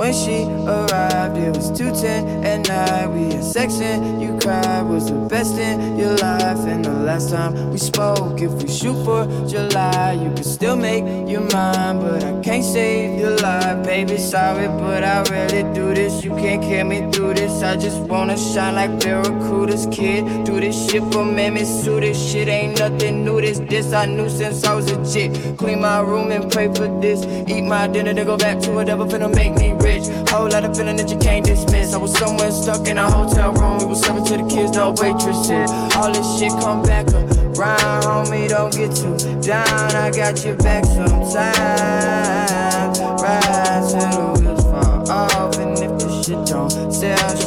When 0.05 0.13
she 0.13 0.45
it 1.33 1.57
was 1.57 1.71
2:10 1.71 2.45
at 2.45 2.69
night. 2.69 3.07
We 3.09 3.33
had 3.33 3.45
sex 3.45 3.81
and 3.81 4.21
you 4.23 4.39
cried. 4.41 4.83
Was 4.85 5.07
the 5.07 5.15
best 5.15 5.59
in 5.59 5.99
your 5.99 6.17
life. 6.17 6.61
And 6.67 6.85
the 6.85 6.91
last 6.91 7.31
time 7.31 7.71
we 7.71 7.79
spoke, 7.79 8.41
if 8.41 8.53
we 8.53 8.69
shoot 8.69 8.97
for 9.05 9.27
July, 9.49 10.13
you 10.13 10.31
could 10.37 10.45
still 10.45 10.77
make 10.77 11.05
your 11.29 11.43
mind, 11.53 12.01
but 12.01 12.23
I 12.23 12.33
can't 12.43 12.65
save 12.65 13.19
your 13.19 13.37
life, 13.39 13.85
baby. 13.85 14.19
Sorry, 14.19 14.69
but 14.69 15.03
I 15.03 15.23
really 15.31 15.63
do 15.75 15.95
this. 15.95 16.25
You 16.25 16.31
can't 16.37 16.63
carry 16.63 16.85
me 16.85 17.11
through 17.13 17.35
this. 17.35 17.63
I 17.63 17.77
just 17.77 18.01
wanna 18.01 18.37
shine 18.37 18.75
like 18.75 18.93
Barracuda's 19.01 19.87
kid. 19.91 20.45
Do 20.45 20.61
this 20.61 20.77
shit 20.91 21.03
for 21.13 21.25
Mammy 21.25 21.65
Sue. 21.65 22.01
This 22.01 22.19
shit 22.31 22.49
ain't 22.49 22.79
nothing 22.79 23.25
new. 23.25 23.41
This 23.41 23.61
this 23.71 23.93
I 23.93 24.07
knew 24.07 24.29
since 24.29 24.65
I 24.65 24.75
was 24.75 24.91
a 24.91 24.99
chick. 25.13 25.31
Clean 25.57 25.81
my 25.81 26.01
room 26.01 26.31
and 26.31 26.51
pray 26.53 26.69
for 26.69 26.89
this. 27.01 27.25
Eat 27.49 27.63
my 27.63 27.87
dinner, 27.87 28.13
then 28.13 28.27
go 28.27 28.37
back 28.37 28.61
to 28.61 28.71
whatever 28.73 29.05
finna 29.07 29.35
make 29.35 29.55
me 29.59 29.73
rich. 29.81 30.05
Whole 30.31 30.49
lot 30.49 30.65
of 30.65 30.77
feeling 30.77 30.97
that 30.97 31.11
you 31.11 31.14
can't 31.17 31.45
dismiss. 31.45 31.95
I 31.95 31.99
was 31.99 32.13
somewhere 32.17 32.51
stuck 32.51 32.87
in 32.89 32.99
a 32.99 33.11
hotel 33.11 33.53
room. 33.53 33.79
We 33.79 33.87
was 33.87 34.01
serving 34.01 34.25
to 34.27 34.37
the 34.39 34.45
kids, 34.49 34.73
no 34.73 34.91
waitresses. 34.91 35.71
All 35.97 36.13
this 36.13 36.39
shit 36.39 36.53
come 36.61 36.83
back 36.83 37.07
around, 37.13 38.03
homie. 38.05 38.49
Don't 38.49 38.73
get 38.73 38.95
too 38.95 39.17
down. 39.41 39.95
I 39.97 40.11
got 40.11 40.45
your 40.45 40.57
back 40.57 40.85
sometimes. 40.85 41.35
Ride 43.01 43.85
till 43.91 44.11
the 44.11 44.41
wheels 44.41 44.65
fall 44.65 45.11
off, 45.11 45.59
and 45.59 45.79
if 45.79 45.99
the 45.99 46.23
shit 46.23 46.47
don't 46.47 46.71
sell, 46.93 47.44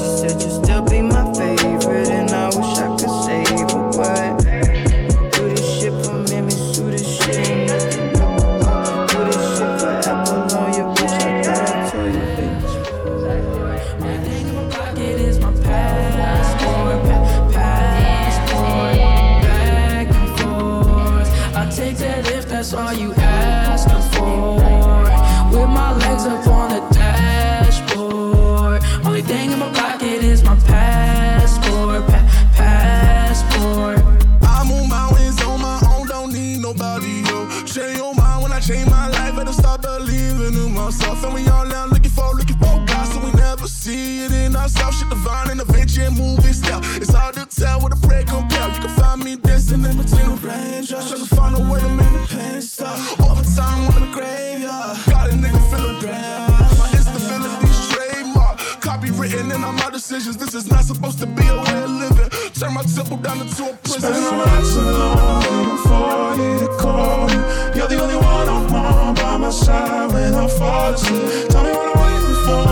my 69.48 69.54
side 69.54 70.12
when 70.12 70.34
I 70.34 70.48
fall 70.48 70.94
asleep. 70.94 71.48
Tell 71.48 71.64
me 71.64 71.72
what 71.72 71.88
I'm 71.88 72.04
waiting 72.04 72.38
for. 72.46 72.64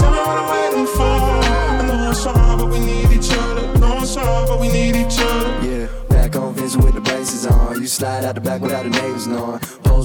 Tell 0.00 0.10
me 0.10 0.18
what 0.18 0.38
I'm 0.42 0.48
waiting 0.54 0.88
for. 0.96 1.02
I 1.02 1.86
know 1.86 2.10
it's 2.10 2.24
hard, 2.24 2.58
but 2.58 2.68
we 2.68 2.80
need 2.80 3.10
each 3.12 3.30
other. 3.30 3.78
Know 3.78 3.98
it's 4.02 4.16
hard, 4.16 4.48
but 4.48 4.58
we 4.60 4.68
need 4.68 4.96
each 4.96 5.20
other. 5.20 5.68
Yeah, 5.68 5.86
back 6.08 6.34
on 6.34 6.54
Vincent 6.54 6.82
with 6.84 6.94
the 6.94 7.00
braces 7.00 7.46
on. 7.46 7.80
You 7.80 7.86
slide 7.86 8.24
out 8.24 8.34
the 8.34 8.40
back 8.40 8.60
without 8.60 8.82
the 8.82 8.90
neighbors 8.90 9.28
knowing. 9.28 9.60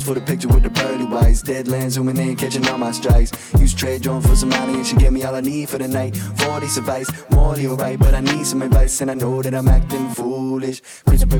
For 0.05 0.13
the 0.13 0.21
picture 0.21 0.47
with 0.49 0.61
the 0.61 0.69
pearly 0.69 1.05
whites. 1.05 1.41
Deadlands 1.41 1.93
zooming 1.93 2.17
in, 2.17 2.35
catching 2.35 2.67
all 2.67 2.77
my 2.77 2.91
strikes. 2.91 3.31
Use 3.59 3.73
trade 3.73 4.03
drone 4.03 4.21
for 4.21 4.35
some 4.35 4.49
money 4.49 4.75
and 4.75 4.85
she 4.85 4.95
gave 4.97 5.11
me 5.11 5.23
all 5.23 5.33
I 5.33 5.41
need 5.41 5.67
for 5.67 5.79
the 5.79 5.87
night. 5.87 6.15
40 6.15 6.67
advice, 6.77 7.09
morally 7.31 7.65
alright, 7.65 7.97
but 7.97 8.13
I 8.13 8.19
need 8.19 8.45
some 8.45 8.61
advice 8.61 9.01
and 9.01 9.09
I 9.09 9.15
know 9.15 9.41
that 9.41 9.55
I'm 9.55 9.67
acting 9.67 10.07
foolish. 10.09 10.83
What 11.05 11.19
could 11.19 11.33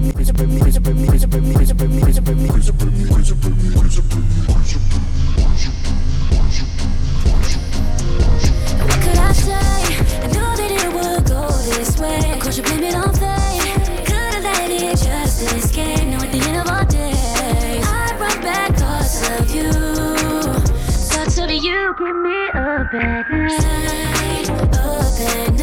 I 9.19 9.31
say? 9.31 9.53
I 10.23 10.27
knew 10.33 10.49
that 10.57 10.71
it 10.71 10.91
would 10.91 11.27
go 11.27 11.47
this 11.69 11.99
way. 11.99 12.17
Of 12.31 12.57
you 12.57 12.63
blame 12.63 12.83
it 12.83 12.95
on 12.95 13.13
fate. 13.13 14.05
Could've 14.07 14.43
let 14.43 14.71
it 14.71 14.97
just 14.97 15.53
escape. 15.53 16.14
give 21.97 22.15
me 22.15 22.47
a 22.53 22.89
better 22.91 23.49
side. 23.49 25.54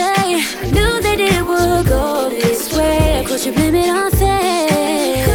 I? 0.00 0.42
Knew 0.72 1.00
that 1.02 1.18
it 1.18 1.42
would 1.46 1.86
go 1.86 2.28
this 2.30 2.72
way. 2.76 3.20
Of 3.20 3.26
course, 3.26 3.46
you 3.46 3.52
blame 3.52 3.74
it 3.74 3.88
on 3.88 4.10
fate. 4.10 5.25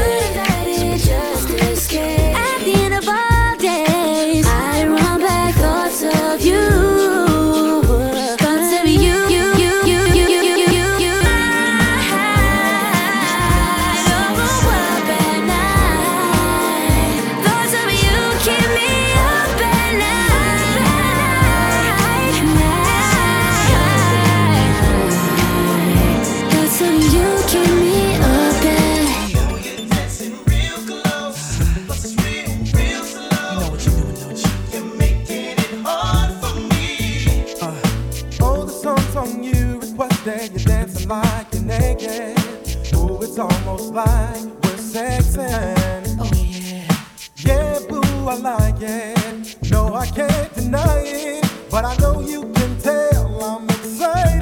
No, 48.82 49.94
I 49.94 50.08
can't 50.08 50.54
deny 50.56 51.04
it. 51.06 51.46
But 51.70 51.86
I 51.86 51.96
know 51.98 52.20
you 52.20 52.52
can 52.52 52.80
tell 52.80 53.44
I'm 53.44 53.70
excited. 53.70 54.41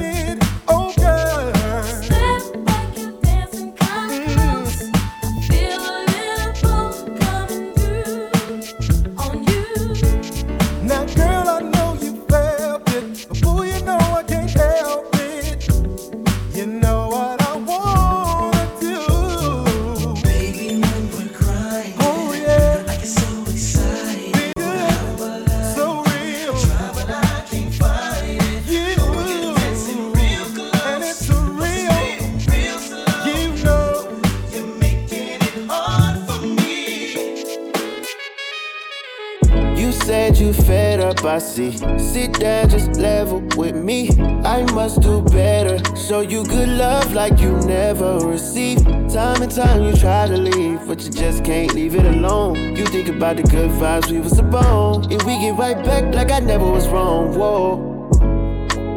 See. 41.68 41.98
Sit 41.98 42.32
down, 42.34 42.68
just 42.68 42.96
level 42.96 43.40
with 43.56 43.74
me. 43.74 44.10
I 44.44 44.62
must 44.72 45.00
do 45.00 45.22
better. 45.22 45.78
Show 45.96 46.20
you 46.20 46.44
good 46.44 46.68
love 46.68 47.12
like 47.12 47.40
you 47.40 47.52
never 47.60 48.18
received. 48.20 48.84
Time 49.10 49.42
and 49.42 49.50
time 49.50 49.82
you 49.82 49.92
try 49.96 50.26
to 50.26 50.36
leave, 50.36 50.86
but 50.86 51.02
you 51.02 51.10
just 51.10 51.44
can't 51.44 51.74
leave 51.74 51.94
it 51.94 52.04
alone. 52.04 52.76
You 52.76 52.86
think 52.86 53.08
about 53.08 53.36
the 53.36 53.42
good 53.42 53.70
vibes 53.70 54.10
we 54.10 54.20
was 54.20 54.38
upon. 54.38 55.10
If 55.12 55.24
we 55.24 55.38
get 55.38 55.58
right 55.58 55.82
back 55.84 56.14
like 56.14 56.30
I 56.30 56.40
never 56.40 56.70
was 56.70 56.88
wrong, 56.88 57.34
whoa. 57.36 57.88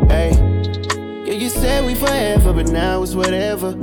Hey, 0.07 0.31
yeah, 1.25 1.33
you 1.33 1.49
said 1.49 1.85
we 1.85 1.95
forever, 1.95 2.53
but 2.53 2.69
now 2.69 3.03
it's 3.03 3.15
whatever. 3.15 3.73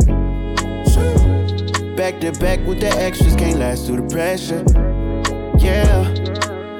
Back 1.96 2.20
to 2.20 2.32
back 2.40 2.60
with 2.66 2.80
the 2.80 2.92
extras, 2.96 3.36
can't 3.36 3.58
last 3.58 3.86
through 3.86 4.00
the 4.02 4.08
pressure. 4.08 4.64
Yeah. 5.58 6.19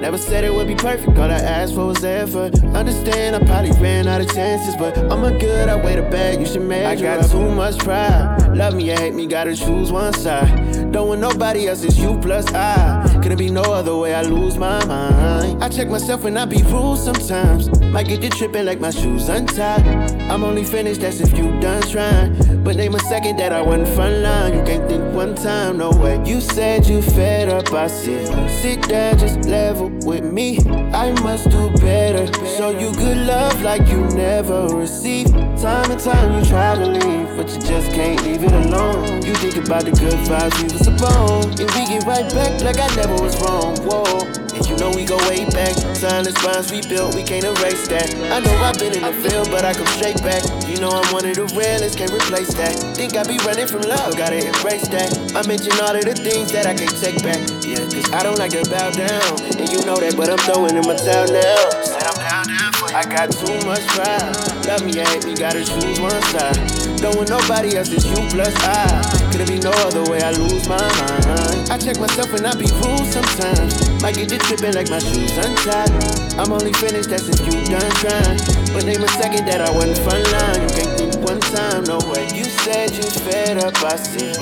Never 0.01 0.17
said 0.17 0.45
it 0.45 0.55
would 0.55 0.67
be 0.67 0.75
perfect, 0.75 1.19
all 1.19 1.31
I 1.31 1.35
asked 1.35 1.75
for 1.75 1.85
was 1.85 2.03
effort. 2.03 2.59
Understand, 2.75 3.37
I 3.37 3.45
probably 3.45 3.73
ran 3.73 4.09
out 4.09 4.23
of 4.23 4.33
chances, 4.33 4.75
but 4.77 4.97
I'm 4.97 5.25
a 5.25 5.39
good, 5.39 5.69
I 5.69 5.77
weigh 5.77 5.97
the 5.97 6.03
bag, 6.03 6.41
you 6.41 6.47
should 6.47 6.63
measure. 6.63 6.87
I 6.89 6.97
got 6.97 7.25
up. 7.25 7.31
too 7.31 7.51
much 7.51 7.79
pride. 7.79 8.57
Love 8.57 8.75
me 8.75 8.91
or 8.91 8.99
hate 8.99 9.15
me, 9.15 9.27
gotta 9.27 9.55
choose 9.55 9.93
one 9.93 10.15
side. 10.15 10.91
Don't 10.91 11.09
want 11.09 11.21
nobody 11.21 11.69
else, 11.69 11.85
it's 11.85 11.99
you 11.99 12.19
plus 12.19 12.51
I. 12.55 13.10
Couldn't 13.23 13.37
be 13.37 13.51
no 13.51 13.63
other 13.63 13.95
way, 13.97 14.15
I 14.15 14.23
lose 14.23 14.57
my 14.57 14.83
mind. 14.87 15.63
I 15.63 15.69
check 15.69 15.89
myself 15.89 16.25
when 16.25 16.39
I 16.39 16.47
be 16.47 16.63
rude 16.63 16.97
sometimes. 16.97 17.69
Might 17.93 18.09
get 18.09 18.23
you 18.23 18.31
tripping 18.31 18.65
like 18.65 18.81
my 18.81 18.91
shoes 18.91 19.29
untied. 19.29 19.87
I'm 20.31 20.43
only 20.43 20.65
finished, 20.65 21.03
that's 21.03 21.21
if 21.21 21.37
you 21.37 21.61
done 21.61 21.83
trying. 21.83 22.65
But 22.65 22.77
name 22.77 22.95
a 22.95 22.99
second 23.01 23.37
that 23.37 23.53
I 23.53 23.61
wasn't 23.61 23.89
front 23.89 24.17
line. 24.23 24.55
You 24.55 24.65
can't 24.65 24.89
think 24.89 25.15
one 25.15 25.35
time, 25.35 25.77
no 25.77 25.91
way. 25.91 26.23
You 26.25 26.41
said 26.41 26.87
you 26.87 27.03
fed 27.03 27.51
up, 27.51 27.71
I 27.73 27.89
said. 27.89 28.51
Sit 28.63 28.89
down, 28.89 29.19
just 29.19 29.41
level 29.45 29.91
with 30.07 30.25
me. 30.25 30.59
I 30.93 31.13
must 31.21 31.51
do 31.51 31.71
better. 31.77 32.27
Show 32.57 32.71
you 32.71 32.91
good 32.95 33.19
love 33.27 33.61
like 33.61 33.87
you 33.89 34.01
never 34.17 34.69
received. 34.69 35.33
Time 35.61 35.91
and 35.91 36.01
time 36.01 36.39
you 36.39 36.49
try 36.49 36.75
to 36.75 36.87
leave, 36.87 37.37
but 37.37 37.51
you 37.53 37.61
just 37.61 37.91
can't 37.93 38.23
leave 38.25 38.45
it 38.45 38.53
alone. 38.53 39.23
You 39.23 39.35
think 39.35 39.57
about 39.57 39.85
the 39.85 39.91
good 39.91 40.19
vibes 40.27 40.57
we 40.63 40.73
was 40.73 40.87
upon. 41.01 41.49
And 41.57 41.69
we 41.73 41.83
get 41.89 42.05
right 42.05 42.29
back 42.33 42.61
like 42.61 42.79
I 42.79 42.89
never 42.97 43.17
was 43.17 43.37
wrong. 43.41 43.77
Whoa. 43.89 44.05
And 44.53 44.65
you 44.69 44.77
know 44.77 44.93
we 44.93 45.05
go 45.05 45.17
way 45.29 45.49
back. 45.51 45.75
Silence 45.97 46.37
bonds 46.43 46.71
we 46.71 46.83
built, 46.83 47.15
we 47.15 47.23
can't 47.23 47.45
erase 47.45 47.89
that. 47.89 48.13
I 48.33 48.41
know 48.41 48.55
I've 48.61 48.79
been 48.79 48.93
in 48.93 49.03
the 49.03 49.13
field, 49.25 49.51
but 49.51 49.65
I 49.65 49.73
come 49.73 49.87
straight 49.99 50.21
back. 50.23 50.45
You 50.69 50.81
know 50.81 50.91
I'm 50.91 51.07
one 51.13 51.25
of 51.25 51.35
the 51.37 51.47
realest, 51.57 51.97
can't 51.97 52.13
replace 52.13 52.53
that. 52.55 52.77
Think 52.97 53.17
I 53.17 53.25
be 53.25 53.39
running 53.45 53.67
from 53.67 53.83
love, 53.83 54.17
gotta 54.17 54.41
embrace 54.41 54.89
that. 54.89 55.13
I 55.37 55.47
mention 55.47 55.73
all 55.81 55.95
of 55.95 56.05
the 56.05 56.15
things 56.15 56.53
that 56.53 56.67
I 56.67 56.75
can't 56.75 56.97
take 57.01 57.21
back. 57.23 57.41
Yeah, 57.65 57.85
cause 57.89 58.09
I 58.13 58.23
don't 58.23 58.39
like 58.39 58.53
to 58.53 58.65
bow 58.69 58.91
down. 58.91 59.33
And 59.57 59.69
you 59.69 59.81
know 59.85 59.97
that, 59.97 60.17
but 60.17 60.29
I'm 60.29 60.41
throwing 60.45 60.77
in 60.77 60.85
my 60.85 60.97
towel 60.97 61.29
now. 61.29 61.61
Said 61.85 62.05
I'm 62.05 62.17
down, 62.21 62.45
down 62.49 62.73
for 62.77 62.89
I 62.93 63.05
got 63.05 63.33
too 63.33 63.57
much 63.65 63.85
pride. 63.97 64.33
Love 64.67 64.85
me 64.85 64.97
hate 64.97 65.25
me, 65.25 65.35
gotta 65.35 65.65
choose 65.65 66.01
one 66.01 66.21
side. 66.33 66.57
Don't 67.01 67.17
want 67.17 67.31
nobody 67.31 67.77
else, 67.77 67.93
it's 67.93 68.05
you 68.05 68.21
plus 68.29 68.55
I. 68.65 69.20
Could 69.31 69.43
it 69.43 69.49
be 69.49 69.59
no 69.59 69.71
other 69.87 70.05
way, 70.11 70.21
I 70.23 70.31
lose 70.33 70.69
my 70.69 70.77
mind. 70.77 71.71
I 71.71 71.79
check 71.79 71.99
myself 71.99 72.35
and 72.35 72.47
I 72.47 72.55
be 72.55 72.66
rude 72.83 73.07
sometimes. 73.07 74.03
Might 74.03 74.16
get 74.16 74.31
you 74.33 74.38
tripping 74.38 74.75
like 74.75 74.90
my 74.90 74.99
shoes 74.99 75.38
untied. 75.38 75.90
I'm 76.35 76.53
only 76.53 76.73
finished, 76.75 77.11
that's 77.11 77.29
if 77.29 77.38
you 77.47 77.55
done 77.71 77.90
trying. 78.03 78.38
But 78.75 78.85
name 78.85 79.03
a 79.03 79.09
second 79.23 79.47
that 79.47 79.61
I 79.61 79.71
wasn't 79.71 79.99
front 80.03 80.27
line. 80.35 80.62
You 80.62 80.71
can't 80.75 80.93
think 80.99 81.14
one 81.23 81.40
time, 81.55 81.85
no 81.85 81.99
way. 82.11 82.27
You 82.35 82.45
said 82.66 82.90
you 82.90 83.07
fed 83.23 83.62
up, 83.62 83.79
I 83.85 83.97
see. 83.97 84.35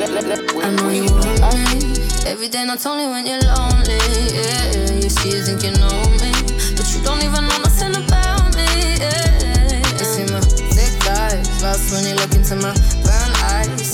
I 0.00 0.70
know 0.74 0.88
you 0.90 1.06
want. 1.06 2.26
Every 2.26 2.48
day, 2.48 2.64
not 2.64 2.84
only 2.86 3.06
when 3.06 3.26
you're 3.26 3.40
lonely. 3.40 3.98
Yeah, 4.34 4.98
you 4.98 5.08
see, 5.08 5.30
you 5.30 5.42
think 5.42 5.62
you 5.62 5.72
know 5.78 6.02
me, 6.18 6.32
but 6.74 6.86
you 6.92 7.02
don't 7.02 7.22
even 7.22 7.46
know 7.46 7.58
nothing 7.62 7.94
about 7.94 8.54
me. 8.56 8.66
Yeah, 8.98 9.78
you 9.94 10.04
see 10.04 10.26
my 10.32 10.40
thick 10.74 10.92
thighs, 11.06 11.62
lost 11.62 11.92
when 11.92 12.04
you 12.06 12.14
look 12.14 12.34
into 12.34 12.56
my 12.56 12.74
brown 13.04 13.29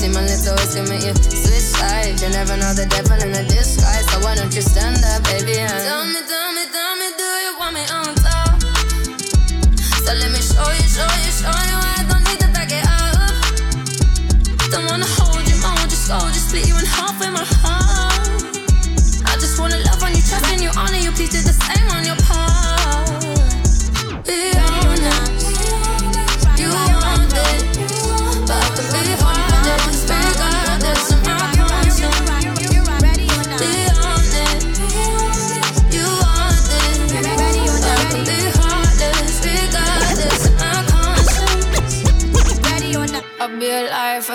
see 0.06 0.12
my 0.12 0.22
lips 0.22 0.46
always 0.48 0.74
commit 0.74 1.04
you 1.04 1.14
switch 1.14 1.66
sides. 1.74 2.22
You 2.22 2.30
never 2.30 2.56
know 2.56 2.72
the 2.74 2.86
devil 2.86 3.18
in 3.22 3.34
a 3.34 3.42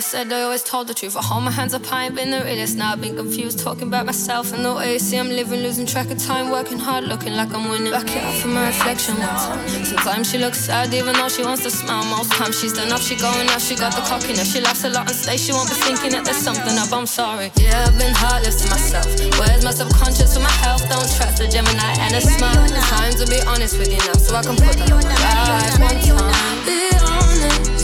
I 0.01 0.03
said 0.03 0.33
I 0.33 0.41
always 0.41 0.63
told 0.63 0.87
the 0.87 0.95
truth. 0.95 1.15
I 1.15 1.21
hold 1.21 1.43
my 1.43 1.51
hands 1.51 1.75
up, 1.75 1.85
I 1.93 2.05
ain't 2.05 2.15
been 2.15 2.31
the 2.31 2.41
realest. 2.41 2.75
Now 2.75 2.93
I've 2.93 3.01
been 3.01 3.15
confused, 3.15 3.59
talking 3.59 3.85
about 3.85 4.07
myself 4.07 4.51
and 4.51 4.65
the 4.65 4.73
way 4.73 4.93
you 4.93 4.97
see 4.97 5.15
I'm 5.15 5.29
living, 5.29 5.61
losing 5.61 5.85
track 5.85 6.09
of 6.09 6.17
time, 6.17 6.49
working 6.49 6.79
hard, 6.79 7.03
looking 7.03 7.33
like 7.37 7.53
I'm 7.53 7.69
winning. 7.69 7.91
Back 7.91 8.09
it 8.09 8.23
up 8.23 8.33
for 8.41 8.47
my 8.47 8.65
reflection 8.65 9.13
one 9.21 9.29
time. 9.29 9.61
Sometimes 9.85 10.31
she 10.31 10.39
looks 10.39 10.57
sad, 10.57 10.91
even 10.91 11.13
though 11.13 11.29
she 11.29 11.43
wants 11.43 11.61
to 11.65 11.69
smile. 11.69 12.03
Most 12.17 12.31
times 12.33 12.59
she's 12.59 12.73
done 12.73 12.91
up, 12.91 12.99
she 12.99 13.15
going 13.15 13.47
out, 13.49 13.61
she 13.61 13.75
got 13.75 13.93
the 13.93 14.01
cockiness. 14.01 14.51
She 14.51 14.59
laughs 14.59 14.83
a 14.85 14.89
lot 14.89 15.05
and 15.05 15.15
stays, 15.15 15.45
she 15.45 15.53
won't 15.53 15.69
be 15.69 15.75
thinking 15.75 16.13
that 16.13 16.25
there's 16.25 16.41
something 16.41 16.75
up. 16.81 16.91
I'm 16.91 17.05
sorry. 17.05 17.51
Yeah, 17.61 17.85
I've 17.85 17.93
been 17.99 18.15
heartless 18.17 18.57
to 18.65 18.73
myself. 18.73 19.05
Where's 19.37 19.63
my 19.63 19.69
subconscious 19.69 20.33
for 20.33 20.41
my 20.41 20.55
health? 20.65 20.81
Don't 20.89 21.05
trust 21.13 21.37
the 21.37 21.47
Gemini 21.47 21.93
and 22.01 22.15
a 22.17 22.21
smile. 22.21 22.57
Time 22.89 23.13
to 23.21 23.25
be 23.29 23.37
honest 23.45 23.77
with 23.77 23.93
you 23.93 24.01
now, 24.09 24.17
so 24.17 24.33
I 24.33 24.41
can 24.41 24.57
put 24.57 24.81
that 24.81 24.89
on 24.97 25.05
my 25.05 25.13
life 25.45 25.77
one 25.77 26.01
time. 26.01 26.57
Be 26.65 26.89
honest. 27.05 27.80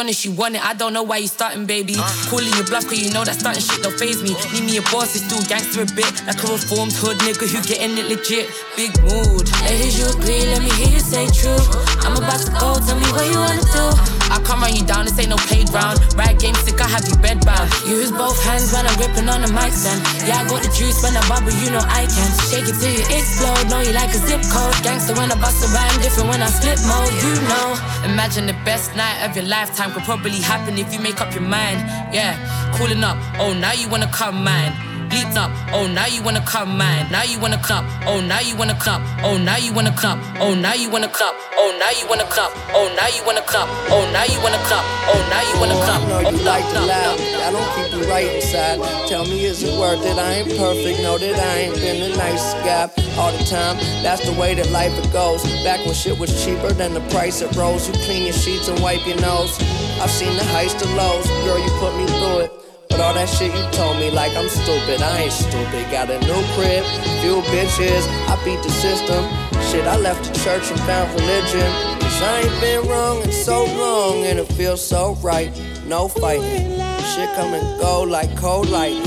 Honest, 0.00 0.24
you 0.24 0.32
want 0.32 0.56
it. 0.56 0.64
I 0.64 0.72
don't 0.72 0.94
know 0.94 1.02
why 1.02 1.18
you 1.18 1.28
starting, 1.28 1.66
baby. 1.66 1.94
Calling 2.28 2.52
your 2.54 2.64
bluff, 2.64 2.84
cause 2.88 2.98
you 2.98 3.12
know 3.12 3.22
that 3.22 3.38
starting 3.38 3.62
shit 3.62 3.82
don't 3.82 3.96
phase 3.98 4.22
me. 4.22 4.34
Need 4.52 4.64
me 4.64 4.76
a 4.78 4.82
boss, 4.88 5.14
it's 5.14 5.24
still 5.24 5.42
gangster 5.44 5.82
a 5.82 5.86
bit. 5.94 6.10
Like 6.26 6.42
a 6.42 6.48
reformed 6.48 6.94
hood 6.94 7.18
nigga 7.18 7.46
who 7.46 7.60
getting 7.62 7.98
it 7.98 8.08
legit. 8.08 8.48
Big 8.76 8.90
mood. 9.04 9.46
Ladies, 9.68 10.00
you 10.00 10.08
agree, 10.08 10.48
let 10.48 10.62
me 10.62 10.70
hear 10.80 10.88
you 10.88 11.00
say 11.00 11.28
true. 11.28 11.60
I'm 12.00 12.16
about 12.16 12.40
to 12.40 12.50
go, 12.52 12.80
tell 12.80 12.98
me 12.98 13.06
what 13.12 13.28
you 13.30 13.38
wanna 13.38 13.60
do. 13.60 14.19
I 14.30 14.38
come 14.46 14.62
run 14.62 14.74
you 14.74 14.86
down, 14.86 15.04
this 15.04 15.18
ain't 15.18 15.30
no 15.30 15.36
playground. 15.50 15.98
Rag 16.14 16.38
game 16.38 16.54
sick, 16.62 16.80
I 16.80 16.86
have 16.86 17.02
you 17.06 17.18
bedbound. 17.18 17.66
Use 17.84 18.10
both 18.14 18.38
hands 18.46 18.72
when 18.72 18.86
I'm 18.86 18.94
gripping 18.96 19.28
on 19.28 19.42
the 19.42 19.50
mic 19.50 19.74
stand. 19.74 20.00
Yeah, 20.22 20.40
I 20.40 20.48
got 20.48 20.62
the 20.62 20.70
juice 20.70 21.02
when 21.02 21.16
I 21.18 21.22
bubble, 21.26 21.50
you 21.50 21.70
know 21.74 21.82
I 21.82 22.06
can. 22.06 22.30
Shake 22.46 22.70
it 22.70 22.78
till 22.78 22.94
you 22.94 23.04
explode, 23.10 23.66
know 23.66 23.82
you 23.82 23.92
like 23.92 24.14
a 24.14 24.20
zip 24.22 24.42
code. 24.54 24.74
Gangster 24.86 25.14
when 25.18 25.30
I 25.30 25.36
bust 25.36 25.66
a 25.66 25.68
rhyme, 25.74 25.98
different 26.00 26.30
when 26.30 26.40
I 26.42 26.48
flip 26.48 26.78
mode, 26.86 27.14
you 27.26 27.34
know. 27.50 27.68
Imagine 28.06 28.46
the 28.46 28.58
best 28.64 28.94
night 28.94 29.26
of 29.26 29.34
your 29.34 29.44
lifetime 29.44 29.90
could 29.92 30.04
probably 30.04 30.40
happen 30.40 30.78
if 30.78 30.94
you 30.94 31.00
make 31.00 31.20
up 31.20 31.34
your 31.34 31.44
mind. 31.44 31.82
Yeah, 32.14 32.38
cooling 32.78 33.02
up. 33.02 33.18
Oh, 33.38 33.52
now 33.52 33.72
you 33.72 33.88
wanna 33.88 34.10
come 34.14 34.42
mine. 34.44 34.89
Bleeped 35.10 35.36
up. 35.36 35.50
Oh, 35.74 35.88
now 35.88 36.06
you 36.06 36.22
wanna 36.22 36.40
come 36.46 36.78
mine. 36.78 37.10
Now 37.10 37.24
you 37.24 37.38
wanna 37.40 37.58
cup. 37.58 37.84
Oh, 38.06 38.20
now 38.20 38.38
you 38.38 38.54
wanna 38.56 38.78
cup. 38.78 39.02
Oh, 39.24 39.36
now 39.38 39.56
you 39.56 39.74
wanna 39.74 39.90
cup. 39.90 40.18
Oh, 40.38 40.54
now 40.54 40.74
you 40.74 40.88
wanna 40.88 41.08
cup. 41.08 41.34
Oh, 41.58 41.74
now 41.78 41.90
you 41.90 42.06
wanna 42.06 42.26
cup. 42.30 42.52
Oh, 42.72 42.86
now 42.94 43.08
you 43.10 43.22
wanna 43.26 43.42
cup. 43.42 43.66
Oh, 43.90 44.06
now 44.14 44.22
you 44.30 44.38
wanna 44.38 44.62
cup. 44.70 44.84
Oh, 45.10 45.18
now 45.26 45.42
you 45.42 45.58
wanna 45.58 45.74
cup. 45.82 46.00
Oh, 46.06 46.14
I 46.14 46.22
know 46.22 46.30
you 46.30 46.38
oh, 46.38 46.44
like 46.46 46.66
to 46.70 46.80
laugh. 46.86 47.18
I 47.42 47.50
don't 47.50 47.70
keep 47.74 47.90
you 47.90 48.08
right 48.08 48.28
inside. 48.36 48.78
Tell 49.08 49.24
me, 49.24 49.44
is 49.44 49.64
it 49.64 49.74
worth 49.78 50.06
it? 50.06 50.16
I 50.16 50.46
ain't 50.46 50.56
perfect. 50.56 51.02
Know 51.02 51.18
that 51.18 51.38
I 51.38 51.58
ain't 51.66 51.74
been 51.74 51.98
the 52.10 52.16
nice 52.16 52.54
guy 52.62 52.86
all 53.18 53.32
the 53.32 53.44
time. 53.44 53.76
That's 54.06 54.24
the 54.24 54.38
way 54.38 54.54
that 54.54 54.70
life 54.70 54.96
it 54.96 55.12
goes. 55.12 55.42
Back 55.64 55.84
when 55.86 55.94
shit 55.94 56.16
was 56.18 56.30
cheaper 56.44 56.70
than 56.70 56.94
the 56.94 57.02
price 57.10 57.42
it 57.42 57.50
rose. 57.56 57.88
You 57.88 57.94
clean 58.06 58.24
your 58.24 58.32
sheets 58.32 58.68
and 58.68 58.78
wipe 58.78 59.04
your 59.06 59.20
nose. 59.20 59.58
I've 59.98 60.10
seen 60.10 60.36
the 60.36 60.44
heights 60.54 60.74
to 60.74 60.86
lows. 60.94 61.26
Girl, 61.42 61.58
you 61.58 61.70
put 61.82 61.96
me 61.96 62.06
through 62.06 62.38
it. 62.46 62.69
But 62.90 63.00
all 63.00 63.14
that 63.14 63.28
shit 63.28 63.54
you 63.54 63.70
told 63.70 63.98
me 63.98 64.10
like 64.10 64.36
I'm 64.36 64.48
stupid. 64.48 65.00
I 65.00 65.22
ain't 65.22 65.32
stupid. 65.32 65.90
Got 65.90 66.10
a 66.10 66.18
new 66.20 66.42
crib, 66.54 66.84
few 67.22 67.40
bitches. 67.54 68.06
I 68.28 68.36
beat 68.44 68.62
the 68.62 68.70
system. 68.70 69.24
Shit, 69.70 69.86
I 69.86 69.96
left 69.96 70.24
the 70.24 70.38
church 70.40 70.70
and 70.70 70.80
found 70.80 71.08
religion. 71.18 71.70
Cause 72.00 72.22
I 72.22 72.40
ain't 72.40 72.60
been 72.60 72.90
wrong 72.90 73.22
in 73.22 73.32
so 73.32 73.64
long 73.64 74.24
and 74.24 74.38
it 74.38 74.52
feels 74.52 74.84
so 74.84 75.14
right. 75.22 75.50
No 75.86 76.08
fighting. 76.08 76.78
Shit 77.14 77.30
come 77.36 77.54
and 77.54 77.80
go 77.80 78.02
like 78.02 78.36
cold 78.36 78.68
light. 78.68 78.98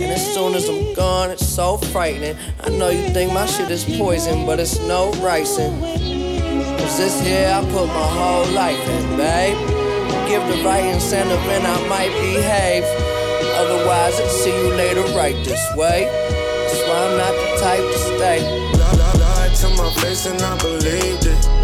And 0.00 0.12
as 0.12 0.32
soon 0.32 0.54
as 0.54 0.68
I'm 0.68 0.94
gone, 0.94 1.30
it's 1.30 1.44
so 1.44 1.76
frightening. 1.76 2.36
I 2.60 2.68
know 2.70 2.88
you 2.88 3.08
think 3.08 3.32
my 3.32 3.46
shit 3.46 3.68
is 3.70 3.84
poison, 3.84 4.46
but 4.46 4.60
it's 4.60 4.78
no 4.86 5.10
ricin'. 5.14 5.80
Cause 6.78 6.98
this 6.98 7.20
here 7.20 7.50
I 7.52 7.60
put 7.72 7.86
my 7.88 8.08
whole 8.18 8.46
life 8.54 8.88
in, 8.88 9.16
babe. 9.16 9.87
Give 10.28 10.46
the 10.46 10.62
right 10.62 10.84
incentive 10.84 11.40
and 11.48 11.66
I 11.66 11.88
might 11.88 12.12
behave. 12.20 12.84
Otherwise, 13.56 14.20
I'll 14.20 14.28
see 14.28 14.54
you 14.54 14.74
later 14.74 15.00
right 15.16 15.34
this 15.42 15.64
way. 15.74 16.04
That's 16.04 16.82
why 16.86 17.06
I'm 17.06 17.16
not 17.16 17.32
the 17.32 17.56
type 17.58 17.80
to 17.80 17.98
stay. 17.98 18.42
Lie, 18.74 18.92
lie, 18.92 19.12
lie 19.14 19.54
to 19.54 19.68
my 19.70 19.90
face 20.02 20.26
and 20.26 20.42
I 20.42 20.58
believed 20.58 21.24
it. 21.24 21.57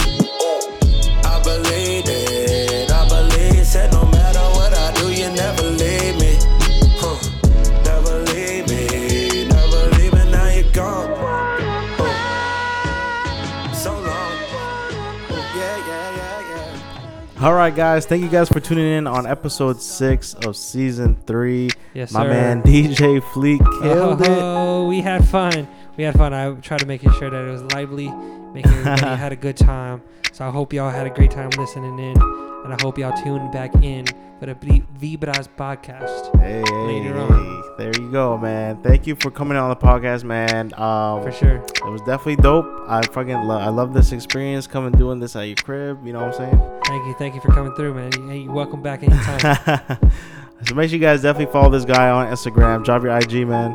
All 17.44 17.52
right, 17.52 17.76
guys. 17.76 18.06
Thank 18.06 18.22
you 18.22 18.30
guys 18.30 18.48
for 18.48 18.58
tuning 18.58 18.90
in 18.90 19.06
on 19.06 19.26
episode 19.26 19.78
six 19.82 20.32
of 20.32 20.56
season 20.56 21.14
three. 21.26 21.68
Yes, 21.92 22.10
My 22.10 22.22
sir. 22.22 22.28
man 22.30 22.62
DJ 22.62 23.22
Fleet 23.34 23.60
killed 23.82 24.22
it. 24.22 24.28
Oh, 24.30 24.88
we 24.88 25.02
had 25.02 25.28
fun. 25.28 25.68
We 25.98 26.04
had 26.04 26.14
fun. 26.16 26.32
I 26.32 26.54
tried 26.54 26.80
to 26.80 26.86
make 26.86 27.02
sure 27.02 27.28
that 27.28 27.44
it 27.46 27.50
was 27.50 27.62
lively, 27.64 28.08
making 28.54 28.72
everybody 28.72 29.16
had 29.18 29.32
a 29.32 29.36
good 29.36 29.58
time. 29.58 30.00
So 30.34 30.44
I 30.44 30.50
hope 30.50 30.72
y'all 30.72 30.90
had 30.90 31.06
a 31.06 31.10
great 31.10 31.30
time 31.30 31.50
listening 31.50 31.96
in, 31.96 32.20
and 32.20 32.74
I 32.74 32.76
hope 32.82 32.98
y'all 32.98 33.12
tune 33.22 33.52
back 33.52 33.72
in 33.84 34.04
for 34.40 34.46
the 34.46 34.54
Vi- 34.54 34.82
Vibras 35.16 35.48
podcast 35.56 36.36
Hey, 36.40 36.60
later 36.88 37.16
on. 37.16 37.62
there 37.78 37.92
you 37.96 38.10
go, 38.10 38.36
man. 38.36 38.82
Thank 38.82 39.06
you 39.06 39.14
for 39.14 39.30
coming 39.30 39.56
on 39.56 39.68
the 39.70 39.76
podcast, 39.76 40.24
man. 40.24 40.74
Um, 40.74 41.22
For 41.22 41.30
sure. 41.30 41.58
It 41.58 41.88
was 41.88 42.00
definitely 42.00 42.42
dope. 42.42 42.66
I 42.88 43.02
fucking 43.12 43.42
love. 43.44 43.62
I 43.62 43.68
love 43.68 43.94
this 43.94 44.10
experience 44.10 44.66
coming 44.66 44.90
doing 44.90 45.20
this 45.20 45.36
at 45.36 45.42
your 45.42 45.54
crib. 45.54 46.04
You 46.04 46.12
know 46.12 46.26
what 46.26 46.40
I'm 46.40 46.50
saying? 46.50 46.80
Thank 46.86 47.06
you, 47.06 47.14
thank 47.16 47.34
you 47.36 47.40
for 47.40 47.52
coming 47.52 47.72
through, 47.76 47.94
man. 47.94 48.10
Hey, 48.28 48.38
you're 48.38 48.52
welcome 48.52 48.82
back 48.82 49.04
anytime. 49.04 49.38
so 50.66 50.74
make 50.74 50.90
sure 50.90 50.98
you 50.98 51.04
guys 51.04 51.22
definitely 51.22 51.52
follow 51.52 51.70
this 51.70 51.84
guy 51.84 52.10
on 52.10 52.26
Instagram. 52.26 52.84
Drop 52.84 53.04
your 53.04 53.16
IG, 53.16 53.46
man. 53.46 53.72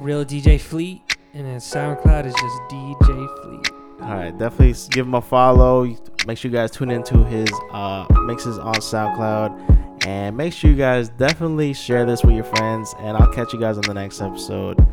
Real 0.00 0.24
DJ 0.24 0.58
Fleet, 0.58 1.02
and 1.34 1.44
then 1.46 1.58
SoundCloud 1.58 2.24
is 2.24 2.32
just 2.32 2.56
DJ 2.70 3.42
Fleet. 3.42 3.77
All 4.00 4.14
right, 4.14 4.36
definitely 4.38 4.74
give 4.90 5.06
him 5.06 5.14
a 5.14 5.20
follow. 5.20 5.84
Make 6.26 6.38
sure 6.38 6.50
you 6.50 6.56
guys 6.56 6.70
tune 6.70 6.90
into 6.90 7.24
his 7.24 7.50
uh, 7.72 8.06
mixes 8.24 8.58
on 8.58 8.74
SoundCloud, 8.74 10.06
and 10.06 10.36
make 10.36 10.52
sure 10.52 10.70
you 10.70 10.76
guys 10.76 11.08
definitely 11.10 11.72
share 11.74 12.06
this 12.06 12.22
with 12.22 12.34
your 12.34 12.44
friends. 12.44 12.94
And 13.00 13.16
I'll 13.16 13.32
catch 13.32 13.52
you 13.52 13.60
guys 13.60 13.76
on 13.76 13.82
the 13.82 13.94
next 13.94 14.20
episode. 14.20 14.84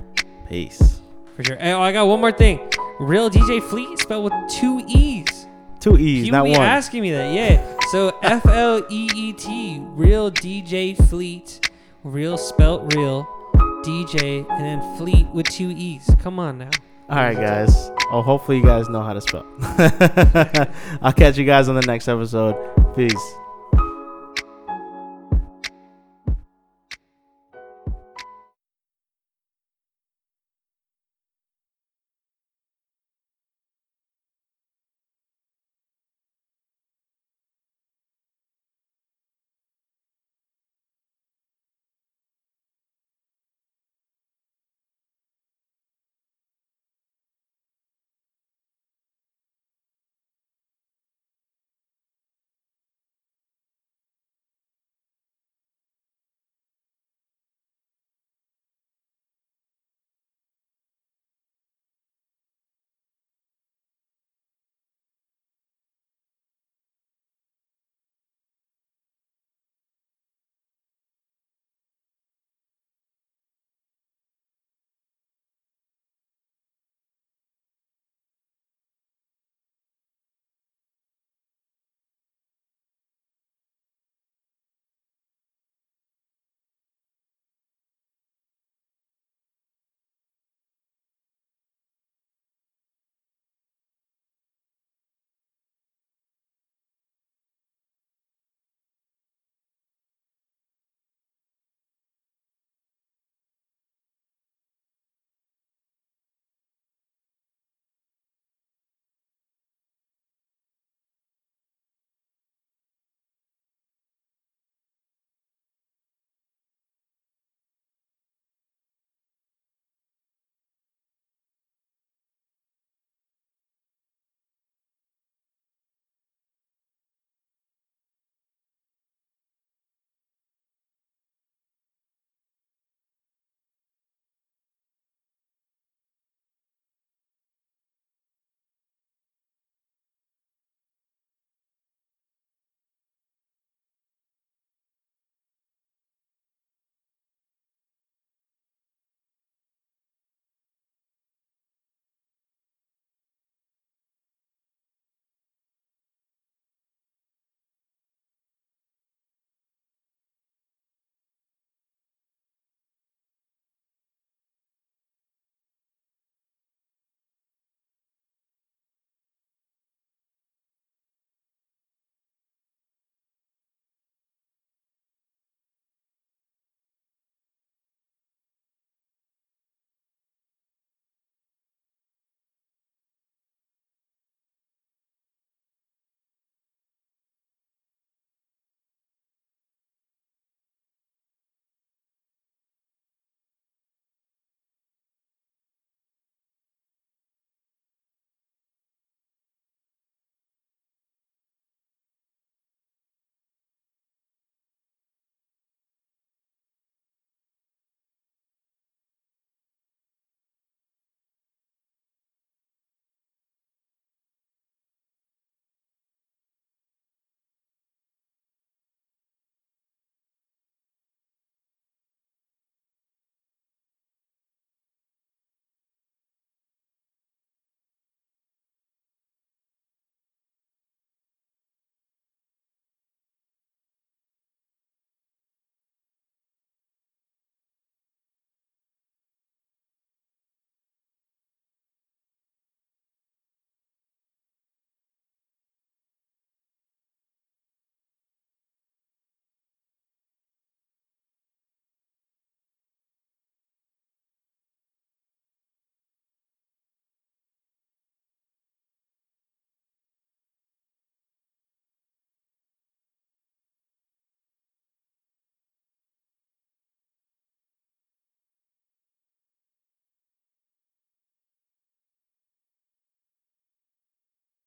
Peace. 0.49 1.01
For 1.35 1.43
sure. 1.43 1.57
Oh, 1.61 1.81
I 1.81 1.91
got 1.91 2.07
one 2.07 2.19
more 2.19 2.31
thing. 2.31 2.59
Real 2.99 3.29
DJ 3.29 3.61
Fleet 3.61 3.99
spelled 3.99 4.23
with 4.25 4.33
two 4.51 4.81
E's. 4.87 5.47
Two 5.79 5.97
E's, 5.99 6.25
You 6.25 6.31
not 6.31 6.45
be 6.45 6.51
one. 6.51 6.61
asking 6.61 7.01
me 7.03 7.11
that, 7.11 7.33
yeah. 7.33 7.77
So 7.91 8.17
F 8.23 8.45
L 8.47 8.83
E 8.89 9.09
E 9.13 9.33
T, 9.33 9.79
Real 9.81 10.31
DJ 10.31 10.97
Fleet, 11.09 11.69
real 12.03 12.37
spelt 12.37 12.95
real, 12.95 13.23
DJ, 13.83 14.49
and 14.49 14.65
then 14.65 14.97
Fleet 14.97 15.27
with 15.27 15.47
two 15.49 15.69
E's. 15.71 16.09
Come 16.19 16.39
on 16.39 16.57
now. 16.57 16.69
All 17.07 17.17
right, 17.17 17.35
guys. 17.35 17.91
Oh, 18.11 18.21
hopefully 18.21 18.57
you 18.57 18.63
guys 18.63 18.89
know 18.89 19.03
how 19.03 19.13
to 19.13 19.21
spell. 19.21 19.45
I'll 21.01 21.13
catch 21.13 21.37
you 21.37 21.45
guys 21.45 21.69
on 21.69 21.75
the 21.75 21.85
next 21.85 22.07
episode. 22.07 22.55
Peace. 22.95 23.35